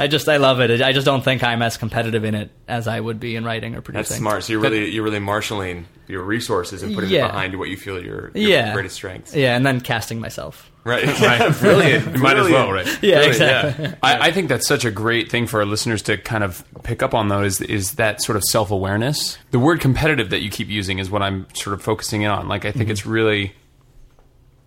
[0.00, 0.82] I just I love it.
[0.82, 3.74] I just don't think I'm as competitive in it as I would be in writing
[3.76, 4.08] or producing.
[4.14, 4.44] That's smart.
[4.44, 7.26] So you're really you're really marshaling your resources and putting Yeah.
[7.26, 8.72] it behind what you feel your, your Yeah.
[8.74, 9.34] greatest strengths.
[9.34, 10.70] Yeah, and then casting myself.
[10.88, 11.04] Right.
[11.20, 11.54] Right.
[11.60, 12.16] Brilliant.
[12.16, 12.86] You might as well, right?
[13.02, 13.84] Yeah, Really, exactly.
[13.84, 13.94] yeah.
[14.02, 17.02] I, I think that's such a great thing for our listeners to kind of pick
[17.02, 19.36] up on, though, is, is that sort of self awareness.
[19.50, 22.48] The word competitive that you keep using is what I'm sort of focusing in on.
[22.48, 22.90] Like, I think Mm-hmm.
[22.92, 23.52] it's really.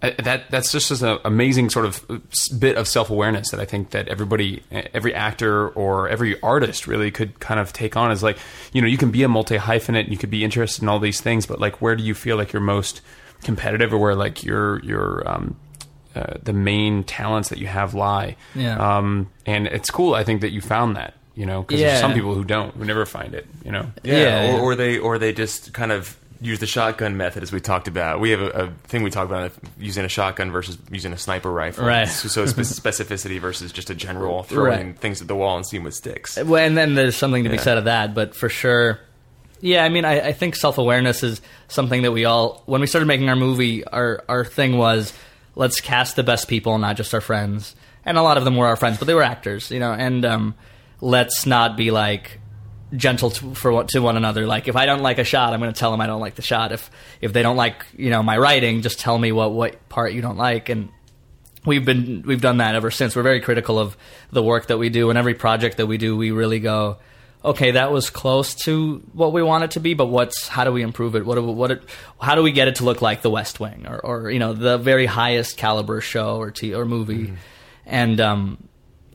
[0.03, 2.05] I- That that's just an amazing sort of
[2.59, 7.11] bit of self awareness that I think that everybody, every actor or every artist really
[7.11, 8.11] could kind of take on.
[8.11, 8.37] Is like,
[8.73, 11.21] you know, you can be a multi hyphenate, you could be interested in all these
[11.21, 13.01] things, but like, where do you feel like you're most
[13.43, 15.55] competitive, or where like your your um,
[16.15, 18.35] uh, the main talents that you have lie.
[18.55, 18.97] Yeah.
[18.97, 20.13] Um, and it's cool.
[20.13, 21.13] I think that you found that.
[21.33, 21.87] You know, because Yeah.
[21.91, 23.47] there's some people who don't, who never find it.
[23.63, 23.91] You know.
[24.03, 27.51] Yeah, Yeah, or, or they or they just kind of use the shotgun method as
[27.51, 28.19] we talked about.
[28.19, 31.17] We have a, a thing we talk about uh, using a shotgun versus using a
[31.17, 31.85] sniper rifle.
[31.85, 32.07] Right.
[32.07, 34.99] So, so specificity versus just a general throwing Right.
[34.99, 36.37] things at the wall and seeing what sticks.
[36.37, 38.99] Well, and then there's something to be said of that, but for sure,
[39.61, 39.83] yeah.
[39.85, 42.63] I mean, I, I think self awareness is something that we all.
[42.65, 45.13] When we started making our movie, our our thing was
[45.61, 47.75] let's cast the best people, not just our friends.
[48.03, 49.93] And a lot of them were our friends, but they were actors, you know.
[49.93, 50.55] And um,
[51.01, 52.39] let's not be like
[52.95, 54.47] gentle to, for to one another.
[54.47, 56.33] Like if I don't like a shot, I'm going to tell them I don't like
[56.33, 56.71] the shot.
[56.71, 56.89] If
[57.21, 60.21] if they don't like you know my writing, just tell me what what part you
[60.21, 60.89] don't like and
[61.63, 63.15] we've been we've done that ever since.
[63.15, 63.95] We're very critical of
[64.31, 66.97] the work that we do, and every project that we do, we really go,
[67.43, 70.71] okay, that was close to what we want it to be, but what's how do
[70.71, 71.25] we improve it?
[71.25, 71.83] What do, what it,
[72.19, 74.53] how do we get it to look like The West Wing or, or you know
[74.53, 77.33] the very highest caliber show or t or movie?
[77.85, 78.67] And um,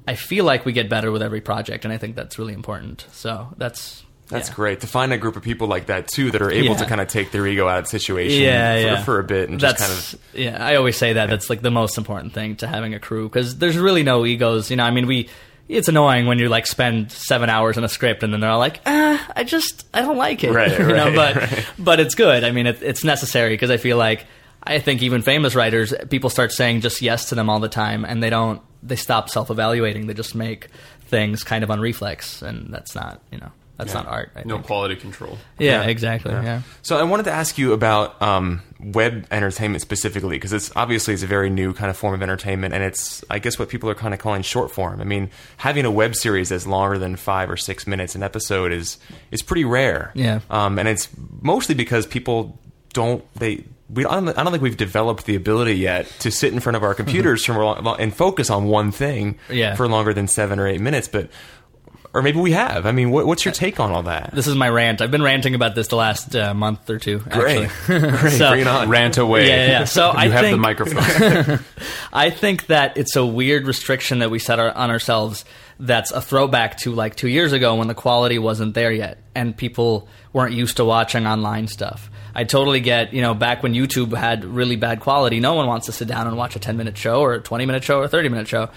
[0.08, 3.06] I feel like we get better with every project, and I think that's really important.
[3.12, 4.54] So that's That's yeah.
[4.54, 7.00] great to find a group of people like that too that are able to kind
[7.00, 9.04] of take their ego out of the situation yeah, for, yeah.
[9.04, 10.66] for a bit and that's, just kind of yeah.
[10.66, 13.58] I always say that that's like the most important thing to having a crew because
[13.58, 14.68] there's really no egos.
[14.68, 15.28] You know, I mean, we.
[15.68, 18.58] It's annoying when you like spend seven hours in a script and then they're all
[18.58, 20.52] like, ah, I just I don't like it.
[20.56, 21.66] Right, you know, but right.
[21.78, 22.44] but it's good.
[22.44, 24.26] I mean, it, it's necessary because I feel like
[24.62, 28.04] I think even famous writers, people start saying just yes to them all the time,
[28.04, 28.60] and they don't.
[28.82, 30.06] They stop self evaluating.
[30.06, 30.68] They just make
[31.02, 34.30] things kind of on reflex, and that's not you know that's not art.
[34.34, 34.66] I No think.
[34.66, 35.38] quality control.
[35.58, 35.88] Yeah, Yeah.
[35.88, 36.32] exactly.
[36.32, 36.62] Yeah.
[36.82, 41.22] So I wanted to ask you about um, web entertainment specifically because it's obviously it's
[41.22, 43.94] a very new kind of form of entertainment, and it's I guess what people are
[43.94, 45.00] kind of calling short form.
[45.00, 48.72] I mean, having a web series that's longer than five or six minutes an episode
[48.72, 48.98] is
[49.30, 50.10] is pretty rare.
[50.14, 50.40] Yeah.
[50.50, 51.08] um, and it's
[51.42, 52.58] mostly because people
[52.92, 53.64] don't they.
[53.88, 56.74] We, I don't I don't think we've developed the ability yet to sit in front
[56.76, 57.62] of our computers for
[58.00, 59.76] and focus on one thing Yeah.
[59.76, 61.06] for longer than seven or eight minutes.
[61.06, 61.28] But
[62.16, 62.86] or maybe we have.
[62.86, 64.30] I mean, what, what's your take on all that?
[64.32, 65.02] This is my rant.
[65.02, 67.18] I've been ranting about this the last uh, month or two.
[67.18, 67.98] Great, Actually.
[68.10, 68.88] great, So- bring it on.
[68.88, 69.46] Rant away.
[69.48, 69.84] Yeah, yeah, yeah.
[69.84, 71.60] So you I have the microphone.
[72.14, 75.44] I think that it's a weird restriction that we set our, on ourselves
[75.78, 79.54] that's a throwback to like two years ago when the quality wasn't there yet and
[79.54, 82.10] people weren't used to watching online stuff.
[82.34, 85.84] I totally get, you know, back when YouTube had really bad quality, no one wants
[85.86, 88.04] to sit down and watch a 10 minute show or a 20 minute show or
[88.04, 88.70] a 30 minute show.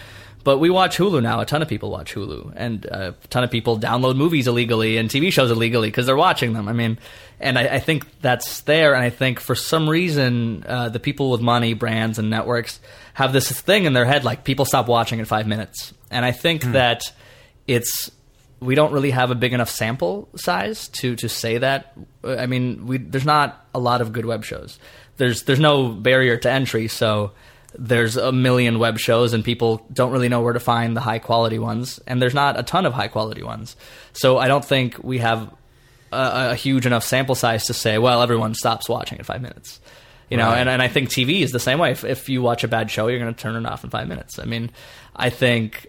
[0.44, 1.42] But we watch Hulu now.
[1.42, 5.10] A ton of people watch Hulu, and a ton of people download movies illegally and
[5.10, 6.68] TV shows illegally because they're watching them.
[6.68, 6.98] I mean,
[7.40, 8.96] and I, I think that's there.
[8.96, 12.80] And I think for some reason, uh, the people with money, brands, and networks
[13.14, 15.94] have this thing in their head like people stop watching in five minutes.
[16.10, 17.04] And I think that
[17.68, 18.10] it's
[18.62, 21.94] we don't really have a big enough sample size to to say that.
[22.24, 24.80] I mean, we there's not a lot of good web shows.
[25.18, 27.32] There's there's no barrier to entry, so
[27.78, 31.20] there's a million web shows and people don't really know where to find the high
[31.20, 33.76] quality ones and there's not a ton of high quality ones.
[34.14, 35.54] So I don't think we have
[36.12, 39.80] a, a huge enough sample size to say, well, everyone stops watching in 5 minutes.
[40.30, 41.92] You know, and, and I think TV is the same way.
[41.92, 44.08] If, if you watch a bad show, you're going to turn it off in five
[44.08, 44.38] minutes.
[44.38, 44.70] I mean,
[45.16, 45.88] I think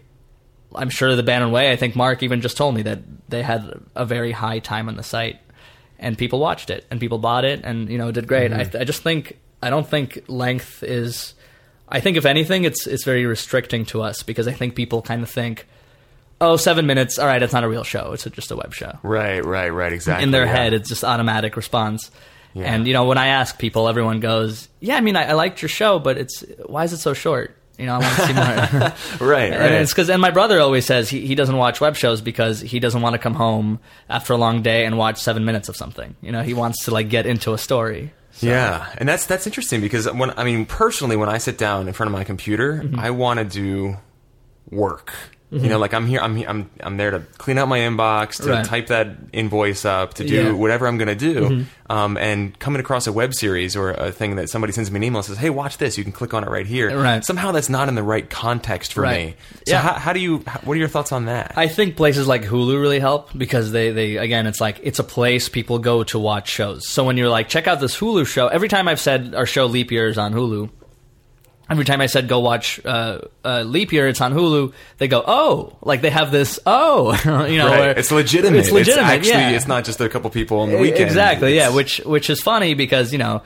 [0.73, 1.71] I'm sure the Bannon Way.
[1.71, 4.95] I think Mark even just told me that they had a very high time on
[4.95, 5.39] the site,
[5.99, 8.51] and people watched it, and people bought it, and you know, did great.
[8.51, 8.77] Mm-hmm.
[8.77, 11.35] I, I just think I don't think length is.
[11.91, 15.21] I think if anything, it's it's very restricting to us because I think people kind
[15.23, 15.67] of think,
[16.39, 18.97] oh, seven minutes, all right, it's not a real show; it's just a web show.
[19.03, 19.93] Right, right, right.
[19.93, 20.23] Exactly.
[20.23, 20.55] In their yeah.
[20.55, 22.09] head, it's just automatic response.
[22.53, 22.73] Yeah.
[22.73, 25.61] And you know, when I ask people, everyone goes, "Yeah, I mean, I, I liked
[25.61, 28.33] your show, but it's why is it so short?" You know, I want to see
[28.33, 29.27] more.
[29.31, 29.71] Right, And right.
[29.81, 32.79] it's because, and my brother always says he, he doesn't watch web shows because he
[32.79, 36.15] doesn't want to come home after a long day and watch seven minutes of something.
[36.21, 38.11] You know, he wants to like get into a story.
[38.39, 41.93] Yeah, and that's that's interesting because when I mean personally, when I sit down in
[41.93, 42.99] front of my computer, Mm-hmm.
[42.99, 43.97] I want to do
[44.69, 45.13] work.
[45.53, 48.49] You know, like I'm here, I'm I'm I'm there to clean out my inbox, to
[48.51, 48.65] Right.
[48.65, 50.41] type that invoice up, to do Yeah.
[50.43, 50.57] Mm-hmm.
[50.57, 51.65] whatever I'm going to do.
[51.89, 55.03] Um, and coming across a web series or a thing that somebody sends me an
[55.03, 56.97] email and says, "Hey, watch this," you can click on it right here.
[56.97, 57.21] Right.
[57.25, 59.27] Somehow that's not in the right context for Right.
[59.27, 59.35] me.
[59.67, 59.81] So Yeah.
[59.81, 60.37] how, how do you?
[60.63, 61.51] What are your thoughts on that?
[61.57, 65.03] I think places like Hulu really help because they, they again, it's like it's a
[65.03, 66.87] place people go to watch shows.
[66.87, 69.65] So when you're like, check out this Hulu show, every time I've said our show
[69.65, 70.69] Leap Year is on Hulu,
[71.71, 75.23] every time I said go watch uh, uh, Leap Year, it's on Hulu, they go,
[75.25, 77.13] oh, like they have this, oh,
[77.49, 77.97] you know, Right.
[77.97, 78.59] It's legitimate.
[78.59, 79.05] It's legitimate.
[79.05, 79.51] actually, yeah.
[79.51, 81.05] it's not just a couple people on the weekend.
[81.05, 83.41] Exactly, yeah, which which is funny because you know,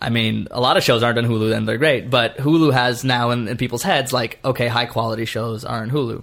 [0.00, 3.02] I mean, a lot of shows aren't on Hulu and they're great, but Hulu has
[3.02, 6.22] now in, in people's heads like, okay, high quality shows are on Hulu.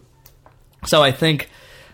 [0.85, 1.49] So I think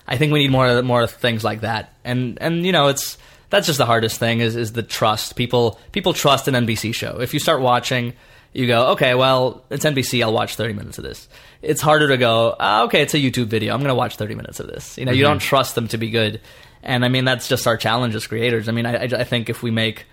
[0.06, 3.18] I think we need more more things like that, and and you know, it's
[3.50, 5.38] that's just the hardest thing is is the trust.
[5.38, 7.22] People people trust an NBC show.
[7.22, 8.14] If you start watching.
[8.54, 10.24] You go, okay, well, it's NBC.
[10.24, 11.28] I'll watch 30 minutes of this.
[11.62, 13.74] It's harder to go, ah, okay, it's a YouTube video.
[13.74, 14.98] I'm going to watch 30 minutes of this.
[14.98, 16.40] You know, you don't trust them to be good.
[16.84, 18.70] And I mean, that's just our challenge as creators.
[18.70, 20.06] I mean, I, I think if we make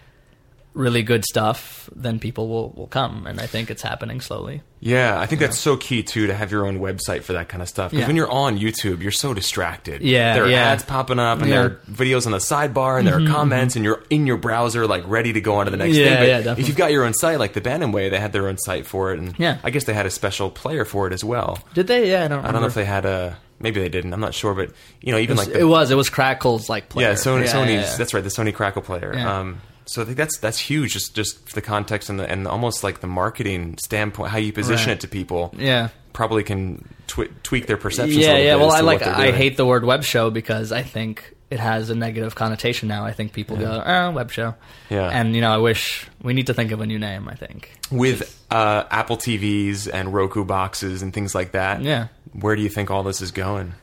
[0.73, 3.27] really good stuff, then people will, will come.
[3.27, 4.63] And I think it's happening slowly.
[4.79, 7.61] Yeah, I think that's so key too to have your own website for that kind
[7.61, 7.91] of stuff.
[7.91, 8.07] Because Yeah.
[8.07, 10.01] when you're on YouTube, you're so distracted.
[10.03, 10.69] Yeah, there are yeah.
[10.71, 11.57] ads popping up, and Yeah.
[11.69, 14.37] Mm-hmm, there are videos on the sidebar, and there are comments, and you're in your
[14.37, 16.19] browser, like ready to go on to the next Yeah, thing.
[16.19, 16.63] But yeah, definitely.
[16.63, 18.87] if you've got your own site, like the Bannon Way, they had their own site
[18.87, 19.59] for it, and Yeah.
[19.65, 21.59] I guess they had a special player for it as well.
[21.75, 22.11] Did they?
[22.11, 22.45] Yeah, I don't.
[22.45, 23.37] I don't know if they had a.
[23.63, 24.15] Maybe they didn't.
[24.15, 24.71] I'm not sure, but
[25.03, 25.91] you know, even like the, it was.
[25.91, 27.09] It was Crackle's like player.
[27.09, 27.91] yeah, Sony, yeah, Sony's.
[27.91, 27.97] yeah.
[27.99, 29.13] That's right, the Sony Crackle player.
[29.15, 29.41] Yeah.
[29.41, 29.61] Um,
[29.93, 30.93] so I think that's that's huge.
[30.93, 34.89] Just just the context and the and almost like the marketing standpoint, how you position
[34.89, 34.97] Right.
[34.97, 35.53] it to people.
[35.57, 35.89] Yeah.
[36.13, 38.17] probably can twi- tweak their perceptions.
[38.17, 38.57] a Yeah, yeah.
[38.57, 39.03] Well, I like.
[39.03, 43.05] I hate the word web show because I think it has a negative connotation now.
[43.05, 44.55] I think people go, "Oh, web show."
[44.89, 45.09] Yeah.
[45.09, 47.29] And you know, I wish we need to think of a new name.
[47.29, 47.73] I think.
[47.93, 51.83] with uh, Apple TVs and Roku boxes and things like that.
[51.83, 52.09] Yeah.
[52.33, 53.75] where do you think all this is going?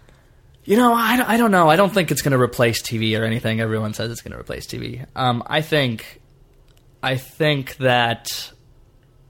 [0.67, 1.69] You know, I, I don't know.
[1.69, 3.61] I don't think it's going to replace TV or anything.
[3.61, 5.05] Everyone says it's going to replace TV.
[5.15, 6.19] Um, I think,
[7.01, 8.51] I think that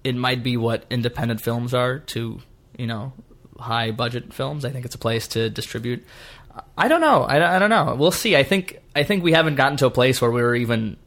[0.03, 2.39] it might be what independent films are to
[2.75, 3.13] you know
[3.59, 4.65] high budget films.
[4.65, 6.03] I think it's a place to distribute.
[6.75, 7.21] I don't know.
[7.21, 7.95] I, I don't know.
[7.95, 8.35] We'll see.
[8.35, 10.97] I think I think we haven't gotten to a place where we're even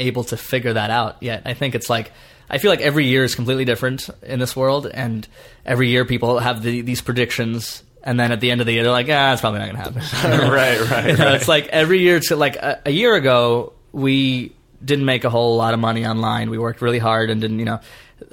[0.00, 1.42] able to figure that out yet.
[1.44, 2.10] I think it's like
[2.50, 5.28] I feel like every year is completely different in this world, and
[5.64, 8.84] every year people have the, these predictions, and then at the end of the year
[8.84, 10.50] they're like, ah, it's probably not going to happen.
[10.50, 12.16] right, right, You know, It's like every year.
[12.16, 16.48] It's like a, a year ago, we didn't make a whole lot of money online.
[16.48, 17.80] We worked really hard and didn't, you know.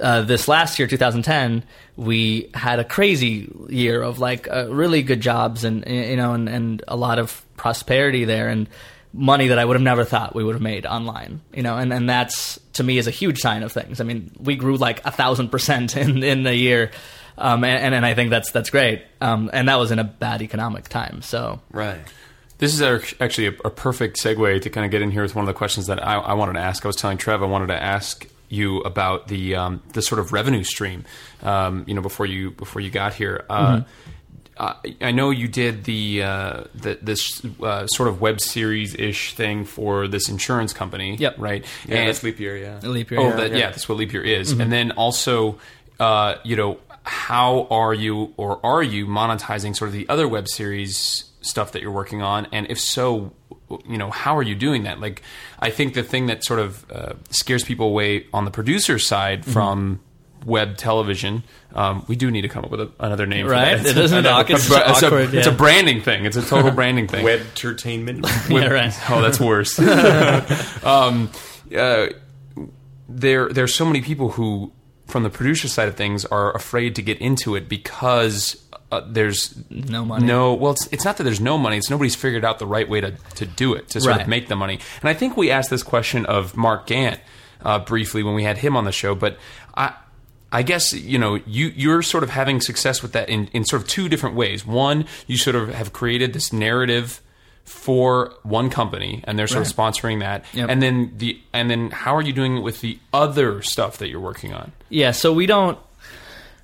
[0.00, 1.64] Uh, this last year, 2010,
[1.96, 6.48] we had a crazy year of like uh, really good jobs and you know and,
[6.48, 8.48] and a lot of prosperity there.
[8.48, 8.66] And
[9.12, 11.40] money that I would have never thought we would have made online.
[11.52, 14.00] You know, and, and that's to me is a huge sign of things.
[14.00, 16.90] I mean, we grew like a thousand percent in in a year.
[17.36, 20.40] Um, and, and I think that's that's great, um, and that was in a bad
[20.42, 21.22] economic time.
[21.22, 21.98] So Right.
[22.58, 22.82] This is
[23.20, 25.54] actually a, a perfect segue to kind of get in here with one of the
[25.58, 26.84] questions that I, I wanted to ask.
[26.84, 30.32] I was telling Trev I wanted to ask you about the um, the sort of
[30.32, 31.04] revenue stream.
[31.42, 33.44] Um, you know, before you before you got here.
[33.50, 33.82] Uh,
[34.56, 39.34] uh, I know you did the, uh, the this uh, sort of web series ish
[39.34, 41.34] thing for this insurance company, Yep.
[41.38, 41.64] right?
[41.88, 42.56] Yeah, And- that's leap year.
[42.56, 42.78] Yeah.
[42.88, 43.18] leap year.
[43.20, 43.36] Oh, yeah.
[43.36, 43.70] that, yeah.
[43.70, 44.52] that's what leap year is.
[44.52, 45.58] And then also,
[45.98, 50.48] uh, you know, how are you or are you monetizing sort of the other web
[50.48, 52.46] series stuff that you're working on?
[52.52, 53.32] And if so,
[53.86, 55.00] you know, how are you doing that?
[55.00, 55.22] Like,
[55.58, 59.44] I think the thing that sort of uh, scares people away on the producer side
[59.44, 60.00] from
[60.46, 61.42] web television.
[61.74, 63.78] Um, we do need to come up with a, another name, Right?
[63.78, 63.90] For that.
[63.96, 64.30] It isn't I know.
[64.40, 66.24] awkward- it's But it's, awkward, a, it's a branding thing.
[66.26, 67.24] It's a total branding thing.
[67.24, 68.26] Web entertainment.
[68.50, 68.94] yeah, right.
[69.10, 69.78] Oh, that's worse.
[70.84, 71.30] um,
[71.74, 72.06] uh,
[73.08, 74.72] there, there's so many people who,
[75.06, 78.56] from the producer side of things, are afraid to get into it because
[78.92, 80.26] uh, there's No money.
[80.26, 81.76] No, well, it's, it's not that there's no money.
[81.76, 84.22] It's nobody's figured out the right way to, to do it to sort Right.
[84.22, 84.78] of make the money.
[85.00, 87.18] And I think we asked this question of Mark Gantt
[87.62, 89.38] uh, briefly when we had him on the show, but
[89.76, 89.94] I.
[90.52, 93.82] I guess you know you you're sort of having success with that in, in sort
[93.82, 94.64] of two different ways.
[94.64, 97.20] One, you sort of have created this narrative
[97.64, 100.44] for one company, and they're sort of sponsoring that.
[100.52, 100.68] Yep.
[100.68, 104.08] And then the and then how are you doing it with the other stuff that
[104.08, 104.72] you're working on?
[104.90, 105.78] Yeah, so we don't.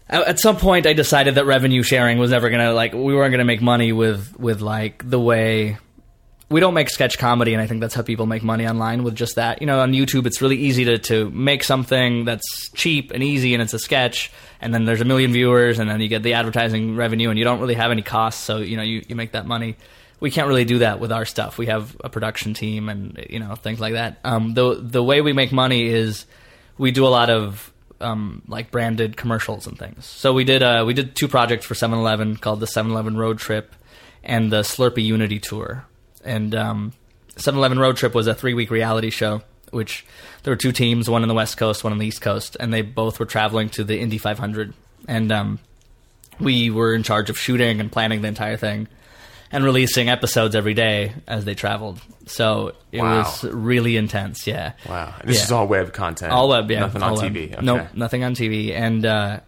[0.08, 3.32] At at some point, I decided that revenue sharing was never gonna like we weren't
[3.32, 5.78] gonna make money with with like the way
[6.50, 9.14] we don't make sketch comedy, and I think that's how people make money online with
[9.14, 9.62] just that.
[9.62, 13.54] You know, on YouTube, it's really easy to to make something that's cheap and easy,
[13.54, 14.30] and it's a sketch,
[14.60, 17.44] and then there's a million viewers, and then you get the advertising revenue, and you
[17.44, 19.76] don't really have any costs, so you know you you make that money.
[20.20, 21.58] We can't really do that with our stuff.
[21.58, 24.18] We have a production team, and you know things like that.
[24.22, 26.26] Um, the the way we make money is
[26.78, 30.06] we do a lot of um, like branded commercials and things.
[30.06, 33.74] So we did uh, we did two projects for 7-Eleven called the 7-Eleven Road Trip
[34.24, 35.84] and the Slurpee Unity Tour.
[36.24, 36.92] And um,
[37.36, 40.04] 7-Eleven Road Trip was a three week reality show, which
[40.42, 42.72] there were two teams, one on the West Coast, one on the East Coast, and
[42.72, 44.74] they both were traveling to the Indy 500.
[45.08, 45.58] And um,
[46.38, 48.88] we were in charge of shooting and planning the entire thing
[49.52, 52.00] and releasing episodes every day as they traveled.
[52.26, 53.18] So it Wow.
[53.18, 54.46] was really intense.
[54.46, 54.72] Yeah.
[54.88, 55.14] Wow.
[55.24, 55.44] This Yeah.
[55.44, 56.32] is all web content.
[56.32, 56.80] All web, yeah.
[56.80, 57.32] Nothing on web.
[57.32, 57.52] TV.
[57.54, 57.64] Okay.
[57.64, 58.72] Nope, nothing on TV.
[58.72, 59.40] And uh,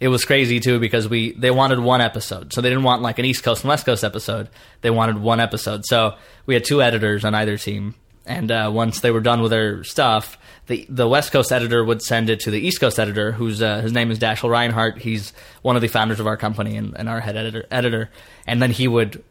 [0.00, 3.18] it was crazy too because we they wanted one episode, so they didn't want like
[3.18, 4.48] an East Coast and West Coast episode.
[4.82, 5.86] They wanted one episode.
[5.86, 7.94] So we had two editors on either team,
[8.26, 10.36] and uh, once they were done with their stuff,
[10.66, 13.80] the the West Coast editor would send it to the East Coast editor, whose uh,
[13.80, 14.98] his name is Dashiell Reinhardt.
[14.98, 15.32] He's
[15.62, 17.64] one of the founders of our company and, and our head editor.
[17.70, 18.10] Editor,
[18.46, 19.22] and then he would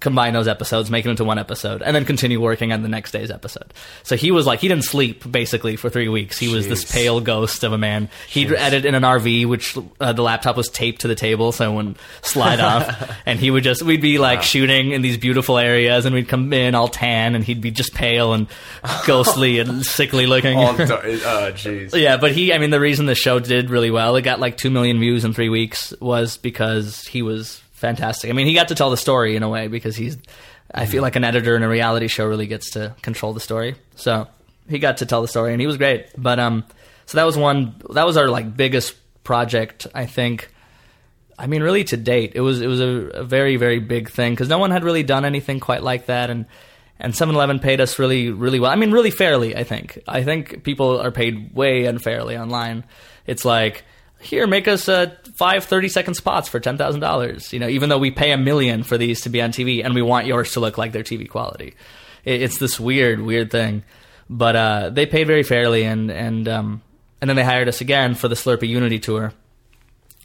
[0.00, 3.12] combine those episodes, make it into one episode, and then continue working on the next
[3.12, 3.72] day's episode.
[4.02, 6.38] So he was like, he didn't sleep basically for three weeks.
[6.38, 8.10] He was this pale ghost of a man.
[8.28, 11.70] He'd edit in an RV, which uh, the laptop was taped to the table so
[11.72, 13.10] it wouldn't slide off.
[13.24, 16.52] And he would just, we'd be like shooting in these beautiful areas, and we'd come
[16.52, 18.46] in all tan, and he'd be just pale and
[19.06, 20.56] ghostly and sickly looking.
[20.58, 21.98] All the- uh, jeez.
[21.98, 24.56] Yeah, but he, I mean, the reason the show did really well, it got like
[24.56, 28.30] 2 million views in three weeks, was because he was fantastic.
[28.30, 30.16] I mean, he got to tell the story in a way because he's,
[30.74, 33.74] I feel like an editor in a reality show really gets to control the story.
[33.94, 34.26] So
[34.68, 36.06] he got to tell the story and he was great.
[36.16, 36.64] But, um,
[37.04, 40.50] so that was one, that was our like biggest project, I think.
[41.38, 44.32] I mean, really to date, it was, it was a, a very, very big thing
[44.32, 46.30] because no one had really done anything quite like that.
[46.30, 46.46] And,
[46.98, 48.70] and 7-Eleven paid us really, really well.
[48.70, 49.54] I mean, really fairly.
[49.54, 49.98] I think.
[50.08, 52.84] I think people are paid way unfairly online.
[53.26, 53.84] It's like,
[54.20, 57.52] here, make us uh, five 30 second spots for ten thousand dollars.
[57.52, 59.94] You know, even though we pay a million for these to be on TV, and
[59.94, 61.74] we want yours to look like their TV quality.
[62.24, 63.84] It, it's this weird, weird thing.
[64.30, 66.82] But uh, they paid very fairly, and and um,
[67.20, 69.32] and then they hired us again for the Slurpee Unity tour,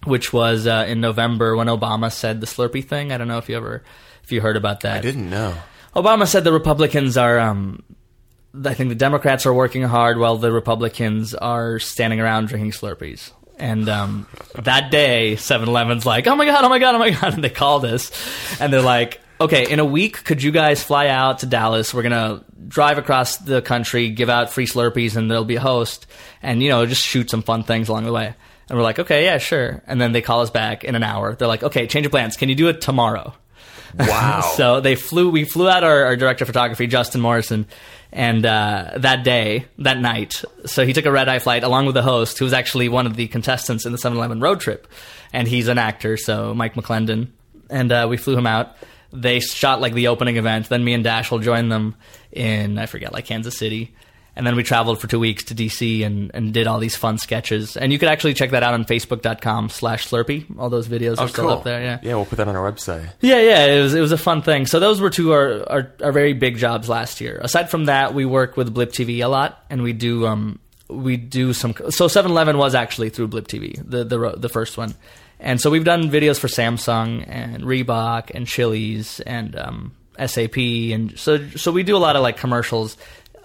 [0.05, 3.11] which was uh, in November when Obama said the Slurpee thing.
[3.11, 3.83] I don't know if you ever
[4.23, 4.97] if you heard about that.
[4.97, 5.55] I didn't know.
[5.95, 7.39] Obama said the Republicans are.
[7.39, 7.83] Um,
[8.65, 13.31] I think the Democrats are working hard while the Republicans are standing around drinking Slurpees.
[13.59, 17.33] And um, that day, 7-Eleven's like, "Oh my god, oh my god, oh my god!"
[17.33, 18.11] And they called us,
[18.61, 21.93] and they're like, "Okay, in a week, could you guys fly out to Dallas?
[21.93, 26.07] We're gonna drive across the country, give out free Slurpees, and there'll be a host,
[26.41, 28.33] and you know, just shoot some fun things along the way."
[28.69, 31.35] And we're like, "Okay, yeah, sure." And then they call us back in an hour.
[31.35, 32.37] They're like, "Okay, change of plans.
[32.37, 33.33] Can you do it tomorrow?"
[33.99, 34.41] Wow.
[34.55, 35.31] so they flew.
[35.31, 37.65] We flew out our, our director of photography, Justin Morrison,
[38.11, 41.95] and uh, that day, that night, so he took a red eye flight along with
[41.95, 44.87] the host, who was actually one of the contestants in the 7-Eleven road trip,
[45.31, 47.27] and he's an actor, so Mike McClendon,
[47.69, 48.75] and uh, we flew him out.
[49.11, 50.69] they shot like the opening event.
[50.69, 51.95] Then me and Dashiell join them
[52.31, 53.93] in I forget like Kansas City,
[54.39, 57.17] and then we traveled for two weeks to DC and, and did all these fun
[57.17, 57.75] sketches.
[57.75, 60.57] And you could actually check that out on Facebook.com/slash Slurpee.
[60.57, 61.53] All those videos are Oh, still cool.
[61.53, 61.81] up there.
[61.81, 61.99] Yeah.
[62.01, 63.09] yeah, we'll put that on our website.
[63.19, 64.65] Yeah, yeah, it was it was a fun thing.
[64.65, 67.37] So those were two our, our our very big jobs last year.
[67.43, 71.17] Aside from that, we work with Blip TV a lot, and we do um we
[71.17, 71.73] do some.
[71.89, 74.95] So 7-Eleven was actually through Blip TV, the the the first one,
[75.39, 81.17] and so we've done videos for Samsung and Reebok and Chili's and um, SAP, and
[81.19, 82.97] so so we do a lot of like commercials,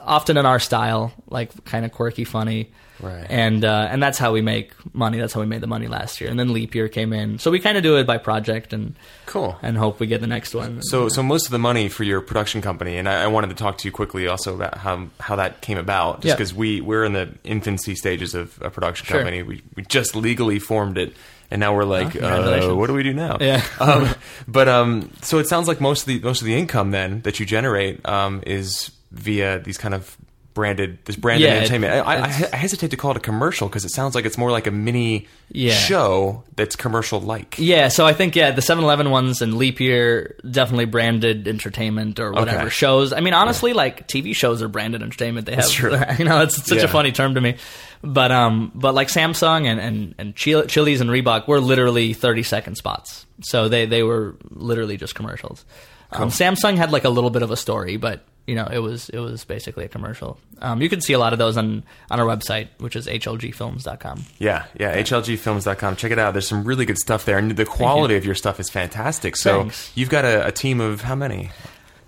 [0.04, 2.70] often in our style, like kind of quirky, funny.
[3.00, 3.26] Right.
[3.28, 5.18] And uh, and that's how we make money.
[5.18, 6.30] That's how we made the money last year.
[6.30, 8.94] And then leap year came in, so we kind of do it by project and
[9.26, 9.58] Cool.
[9.62, 10.80] and hope we get the next one.
[10.80, 13.56] So, so most of the money for your production company, and I, I wanted to
[13.56, 16.34] talk to you quickly also about how how that came about, just Yeah.
[16.36, 19.18] because we we're in the infancy stages of a production Sure.
[19.18, 19.42] company.
[19.42, 21.14] We we just legally formed it,
[21.50, 23.38] and now we're like, uh, what do we do now?
[23.40, 23.60] Yeah.
[23.80, 24.08] um,
[24.46, 27.40] but um, so it sounds like most of the most of the income then that
[27.40, 30.16] you generate um, is via these kind of
[30.54, 32.06] branded this branded Yeah, it- entertainment.
[32.06, 34.52] I, I, I hesitate to call it a commercial because it sounds like it's more
[34.52, 35.74] like a mini Yeah.
[35.74, 37.56] show that's commercial like.
[37.58, 42.30] yeah, so I think yeah, the 7-Eleven ones and leap year definitely branded entertainment or
[42.30, 42.68] whatever Okay.
[42.68, 43.12] shows.
[43.12, 45.46] I mean, honestly, like TV shows are branded entertainment.
[45.46, 45.98] They have, true.
[46.20, 46.84] you know, it's such Yeah.
[46.84, 47.56] a funny term to me.
[48.04, 52.42] But um, but like Samsung and and and Chil- Chili's and Reebok were literally 30
[52.44, 53.26] second spots.
[53.42, 55.64] So they they were literally just commercials.
[56.12, 59.08] Um, Samsung had like a little bit of a story, but you know, it was
[59.08, 60.38] it was basically a commercial.
[60.60, 64.24] Um, you can see a lot of those on on our website, which is hlgfilms.com.
[64.38, 65.96] Yeah, yeah, HLGfilms.com.
[65.96, 66.32] Check it out.
[66.32, 69.36] There's some really good stuff there, and the quality of your stuff is fantastic.
[69.36, 69.90] So Thanks.
[69.94, 71.50] you've got a, a team of how many?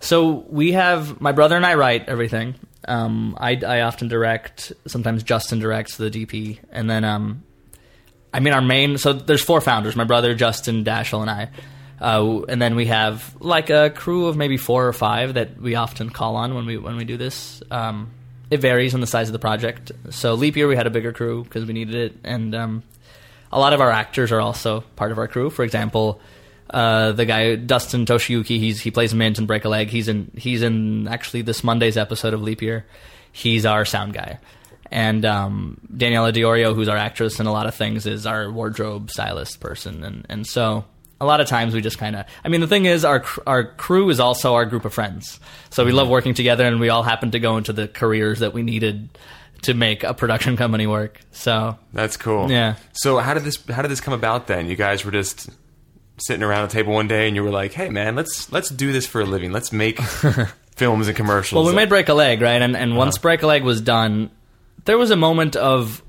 [0.01, 2.55] So we have my brother and I write everything.
[2.87, 4.72] Um, I, I often direct.
[4.87, 7.45] Sometimes Justin directs the DP, and then um,
[8.32, 8.99] I mean our main.
[8.99, 11.49] So there's four founders: my brother, Justin, Dashiell, and I.
[12.01, 15.75] Uh, and then we have like a crew of maybe four or five that we
[15.75, 17.63] often call on when we when we do this.
[17.71, 18.11] Um,
[18.51, 19.93] it varies on the size of the project.
[20.11, 22.83] So leap year we had a bigger crew because we needed it, and um,
[23.51, 25.51] a lot of our actors are also part of our crew.
[25.51, 26.21] For example,
[26.71, 29.89] uh, the guy Dustin Toshiyuki, he's he plays Mint and Break a Leg.
[29.89, 32.87] He's in he's in actually this Monday's episode of Leap Year.
[33.33, 34.39] He's our sound guy,
[34.91, 39.11] and um, Daniela Diorio, who's our actress in a lot of things, is our wardrobe
[39.11, 40.85] stylist person, and and so.
[41.21, 42.27] A lot of times we just kind of.
[42.45, 45.41] I mean, the thing is, our cr- our crew is also our group of friends.
[45.71, 46.12] So we love mm-hmm.
[46.12, 49.09] working together, and we all happen to go into the careers that we needed
[49.62, 51.21] to make a production company work.
[51.33, 52.51] So That's cool.
[52.51, 52.77] Yeah.
[52.93, 54.69] So how did this how did this come about then?
[54.69, 55.49] You guys were just
[56.19, 58.93] sitting around a table one day, and you were like, "Hey, man, let's let's do
[58.93, 59.53] this for a living.
[59.53, 60.01] Let's make
[60.77, 62.61] films and commercials." Well, we made Break a Leg, right?
[62.61, 62.99] And and uh-huh.
[62.99, 64.31] once Break a Leg was done,
[64.85, 66.03] there was a moment of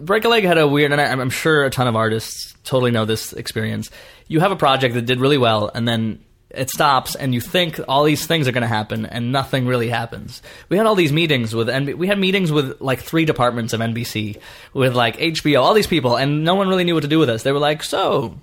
[0.00, 2.90] Break a Leg had a weird, and I, I'm sure a ton of artists totally
[2.90, 3.90] know this experience.
[4.28, 7.80] You have a project that did really well, and then it stops, and you think
[7.88, 10.42] all these things are going to happen, and nothing really happens.
[10.68, 13.80] We had all these meetings with, and we had meetings with like three departments of
[13.80, 14.38] NBC,
[14.72, 17.28] with like HBO, all these people, and no one really knew what to do with
[17.28, 17.42] us.
[17.42, 18.38] They were like, "So,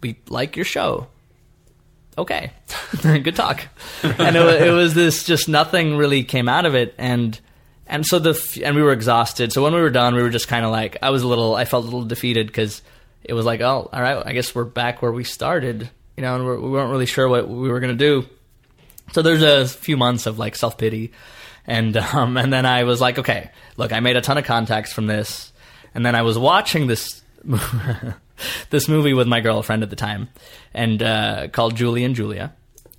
[0.00, 1.08] we like your show."
[2.18, 2.52] okay,
[3.02, 3.62] good talk.
[4.02, 7.38] And it, it was this just nothing really came out of it, and
[7.86, 9.52] and so the and we were exhausted.
[9.52, 11.54] So when we were done, we were just kind of like I was a little,
[11.54, 12.82] I felt a little defeated because
[13.28, 16.36] it was like, oh, all right, I guess we're back where we started, you know,
[16.36, 18.24] and we're, we weren't really sure what we were gonna do.
[19.12, 21.12] So there's a few months of like self pity,
[21.66, 24.92] and um, and then I was like, okay, look, I made a ton of contacts
[24.92, 25.52] from this,
[25.94, 27.22] and then I was watching this
[28.70, 30.28] this movie with my girlfriend at the time,
[30.72, 32.54] and uh, called Julie and Julia,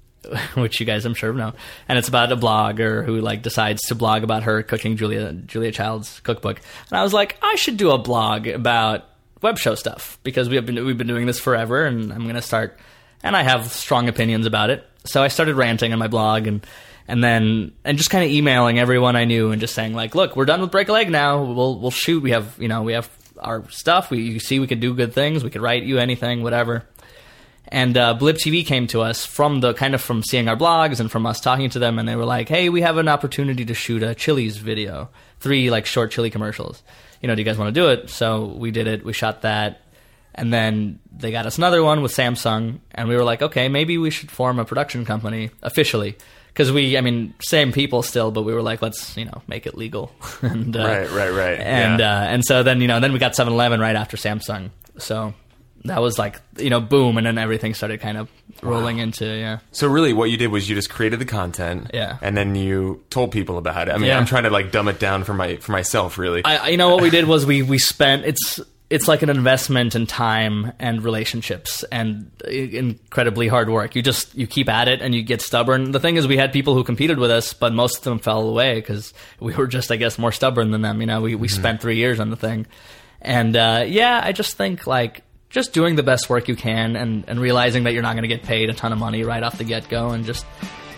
[0.55, 1.53] which you guys I'm sure know,
[1.87, 5.71] and it's about a blogger who like decides to blog about her cooking Julia Julia
[5.71, 6.59] Child's cookbook,
[6.89, 9.05] and I was like, I should do a blog about
[9.47, 12.41] web show stuff because we have been we've been doing this forever, and I'm gonna
[12.41, 12.77] start,
[13.23, 16.65] and I have strong opinions about it, so I started ranting on my blog and.
[17.09, 20.35] And then, and just kind of emailing everyone I knew, and just saying like, "Look,
[20.35, 21.41] we're done with Break a Leg now.
[21.41, 22.21] We'll we'll shoot.
[22.21, 24.11] We have you know we have our stuff.
[24.11, 25.41] We you see we could do good things.
[25.41, 26.83] We could write you anything, whatever."
[27.69, 30.99] And uh, Blip TV came to us from the kind of from seeing our blogs
[30.99, 33.63] and from us talking to them, and they were like, "Hey, we have an opportunity
[33.63, 35.07] to shoot a Chili's video,
[35.39, 36.83] three like short chili commercials.
[37.21, 39.03] You know, do you guys want to do it?" So we did it.
[39.05, 39.81] We shot that,
[40.35, 43.97] and then they got us another one with Samsung, and we were like, "Okay, maybe
[43.97, 46.15] we should form a production company officially."
[46.47, 49.67] Because we, I mean, same people still, but we were like, let's, you know, make
[49.67, 50.11] it legal.
[50.41, 51.59] and, uh, Right, right, right.
[51.59, 52.21] And Yeah.
[52.21, 54.71] uh, and so then you know then we got 7-Eleven right after Samsung.
[54.97, 55.35] So
[55.85, 58.29] that was like you know boom, and then everything started kind of
[58.61, 59.59] rolling into yeah.
[59.71, 62.17] So really, what you did was you just created the content, Yeah.
[62.21, 63.91] and then you told people about it.
[63.93, 64.17] I mean, Yeah.
[64.17, 66.43] I'm trying to like dumb it down for my for myself, really.
[66.45, 68.59] I, I- you know what we did was we we spent it's
[68.89, 73.95] it's like an investment in time and relationships and incredibly hard work.
[73.95, 75.91] You just you keep at it and you get stubborn.
[75.91, 78.47] The thing is, we had people who competed with us, but most of them fell
[78.47, 81.01] away because we were just, I guess, more stubborn than them.
[81.01, 81.59] You know, we we mm-hmm.
[81.59, 82.65] spent three years on the thing,
[83.21, 87.23] and uh, yeah, I just think like just doing the best work you can and
[87.27, 89.57] and realizing that you're not going to get paid a ton of money right off
[89.57, 90.45] the get go and just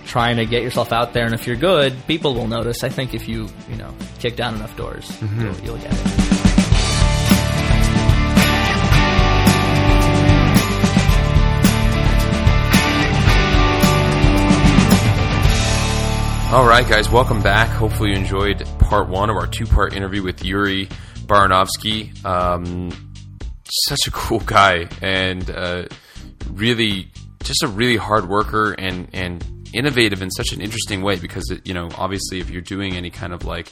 [0.06, 1.26] trying to get yourself out there.
[1.26, 2.84] And if you're good, people will notice.
[2.84, 5.42] I think if you you know kick down enough doors, mm-hmm.
[5.42, 6.30] you'll, you'll get it.
[16.52, 17.70] All right, guys, welcome back.
[17.70, 20.88] Hopefully, you enjoyed part one of our two part interview with Yuri
[21.28, 22.26] Baranovsky.
[22.26, 23.09] Um,
[23.88, 25.86] such a cool guy and uh,
[26.52, 27.12] really
[27.44, 31.66] just a really hard worker and, and innovative in such an interesting way because it,
[31.68, 33.72] you know obviously if you're doing any kind of like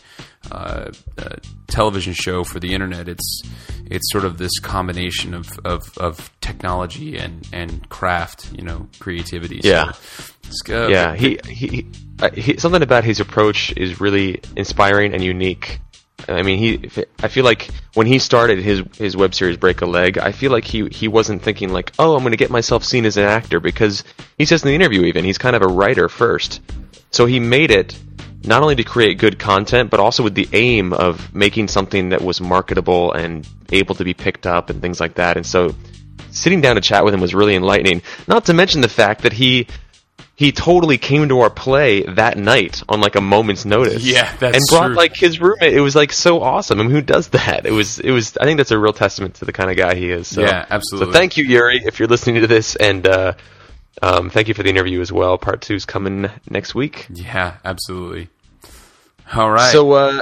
[0.51, 1.35] uh, uh,
[1.67, 3.41] television show for the internet it's
[3.89, 9.59] it's sort of this combination of, of, of technology and, and craft you know creativity
[9.63, 9.91] yeah
[10.49, 11.87] so, yeah he, he
[12.19, 15.79] uh, he, something about his approach is really inspiring and unique.
[16.27, 17.05] I mean, he.
[17.21, 20.51] I feel like when he started his his web series Break a Leg, I feel
[20.51, 23.23] like he he wasn't thinking like, oh, I'm going to get myself seen as an
[23.23, 24.03] actor because
[24.37, 26.61] he says in the interview even he's kind of a writer first.
[27.11, 27.97] So he made it
[28.43, 32.21] not only to create good content, but also with the aim of making something that
[32.21, 35.37] was marketable and able to be picked up and things like that.
[35.37, 35.75] And so
[36.31, 38.01] sitting down to chat with him was really enlightening.
[38.27, 39.67] Not to mention the fact that he
[40.37, 44.03] he totally came to our play that night on like a moment's notice.
[44.03, 44.47] Yeah, that's true.
[44.49, 44.95] and brought true.
[44.95, 45.73] like his roommate.
[45.73, 46.79] It was like so awesome.
[46.79, 47.65] I mean, who does that?
[47.65, 48.37] It was it was.
[48.37, 50.27] I think that's a real testament to the kind of guy he is.
[50.27, 51.11] So, yeah, absolutely.
[51.11, 53.33] So thank you, Yuri, if you're listening to this, and uh,
[54.03, 55.39] um, thank you for the interview as well.
[55.39, 57.07] Part two is coming next week.
[57.09, 58.29] Yeah, absolutely.
[59.33, 59.71] All right.
[59.71, 60.21] So, uh,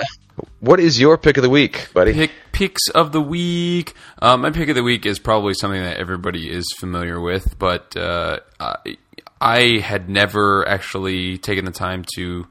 [0.62, 2.14] what is your pick of the week, buddy?
[2.14, 3.94] Pick picks of the week.
[4.22, 7.98] Um, my pick of the week is probably something that everybody is familiar with, but
[7.98, 8.96] uh, I
[9.42, 12.48] had never actually taken the time to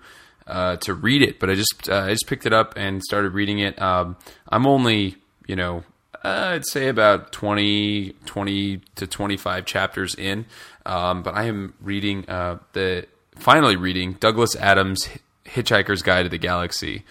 [0.47, 3.33] uh, to read it, but I just uh, I just picked it up and started
[3.33, 3.81] reading it.
[3.81, 4.17] Um,
[4.49, 5.17] I'm only
[5.47, 5.85] you know
[6.25, 10.47] uh, I'd say about 20, 20 to 25 chapters in,
[10.87, 13.07] um, but I am reading uh, the
[13.37, 15.09] finally reading Douglas Adams'
[15.45, 17.05] Hitchhiker's Guide to the Galaxy,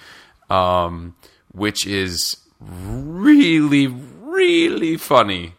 [0.50, 1.16] um,
[1.52, 5.54] which is really really funny